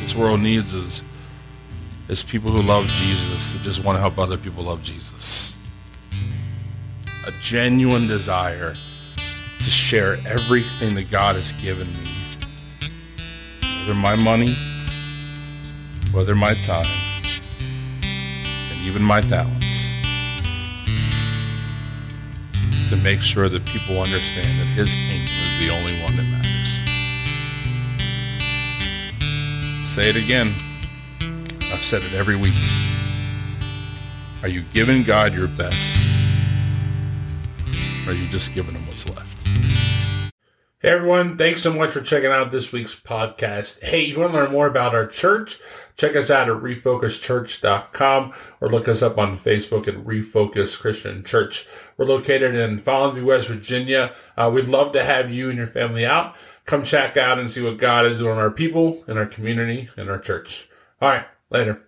This 0.00 0.14
world 0.16 0.40
needs 0.40 0.72
is, 0.72 1.02
is 2.08 2.22
people 2.22 2.52
who 2.52 2.62
love 2.62 2.86
Jesus, 2.86 3.52
that 3.52 3.60
just 3.60 3.84
want 3.84 3.96
to 3.96 4.00
help 4.00 4.18
other 4.18 4.38
people 4.38 4.64
love 4.64 4.82
Jesus. 4.82 5.52
A 7.26 7.32
genuine 7.42 8.06
desire 8.06 8.72
to 8.72 9.64
share 9.64 10.16
everything 10.26 10.94
that 10.94 11.10
God 11.10 11.36
has 11.36 11.52
given 11.60 11.88
me. 11.88 11.98
Whether 13.80 13.94
my 13.94 14.16
money, 14.24 14.54
whether 16.14 16.34
my 16.34 16.54
time, 16.54 16.86
even 18.86 19.02
my 19.02 19.20
talents, 19.20 19.66
to 22.88 22.96
make 23.02 23.20
sure 23.20 23.48
that 23.48 23.66
people 23.66 23.98
understand 23.98 24.46
that 24.60 24.66
His 24.76 24.94
kingdom 24.94 25.24
is 25.26 25.58
the 25.58 25.70
only 25.74 26.00
one 26.02 26.16
that 26.16 26.22
matters. 26.22 26.46
Say 29.90 30.08
it 30.08 30.16
again. 30.16 30.54
I've 31.72 31.82
said 31.82 32.04
it 32.04 32.14
every 32.14 32.36
week. 32.36 32.54
Are 34.42 34.48
you 34.48 34.62
giving 34.72 35.02
God 35.02 35.34
your 35.34 35.48
best? 35.48 35.96
Or 38.06 38.12
are 38.12 38.14
you 38.14 38.28
just 38.28 38.54
giving 38.54 38.74
Him 38.74 38.86
what's 38.86 39.08
left? 39.08 39.32
Hey 40.86 40.92
everyone, 40.92 41.36
thanks 41.36 41.64
so 41.64 41.74
much 41.74 41.90
for 41.90 42.00
checking 42.00 42.30
out 42.30 42.52
this 42.52 42.70
week's 42.70 42.94
podcast. 42.94 43.82
Hey, 43.82 44.04
you 44.04 44.20
want 44.20 44.30
to 44.30 44.38
learn 44.38 44.52
more 44.52 44.68
about 44.68 44.94
our 44.94 45.04
church, 45.04 45.58
check 45.96 46.14
us 46.14 46.30
out 46.30 46.48
at 46.48 46.62
refocuschurch.com 46.62 48.32
or 48.60 48.70
look 48.70 48.86
us 48.86 49.02
up 49.02 49.18
on 49.18 49.36
Facebook 49.36 49.88
at 49.88 49.96
Refocus 49.96 50.78
Christian 50.78 51.24
Church. 51.24 51.66
We're 51.96 52.06
located 52.06 52.54
in 52.54 52.80
Follansbee, 52.80 53.24
West 53.24 53.48
Virginia. 53.48 54.14
Uh, 54.36 54.48
we'd 54.54 54.68
love 54.68 54.92
to 54.92 55.02
have 55.02 55.28
you 55.28 55.48
and 55.48 55.58
your 55.58 55.66
family 55.66 56.06
out. 56.06 56.36
Come 56.66 56.84
check 56.84 57.16
out 57.16 57.40
and 57.40 57.50
see 57.50 57.62
what 57.64 57.78
God 57.78 58.06
is 58.06 58.20
doing 58.20 58.34
in 58.34 58.38
our 58.38 58.52
people, 58.52 59.02
in 59.08 59.18
our 59.18 59.26
community, 59.26 59.88
in 59.96 60.08
our 60.08 60.20
church. 60.20 60.68
All 61.02 61.08
right, 61.08 61.26
later. 61.50 61.85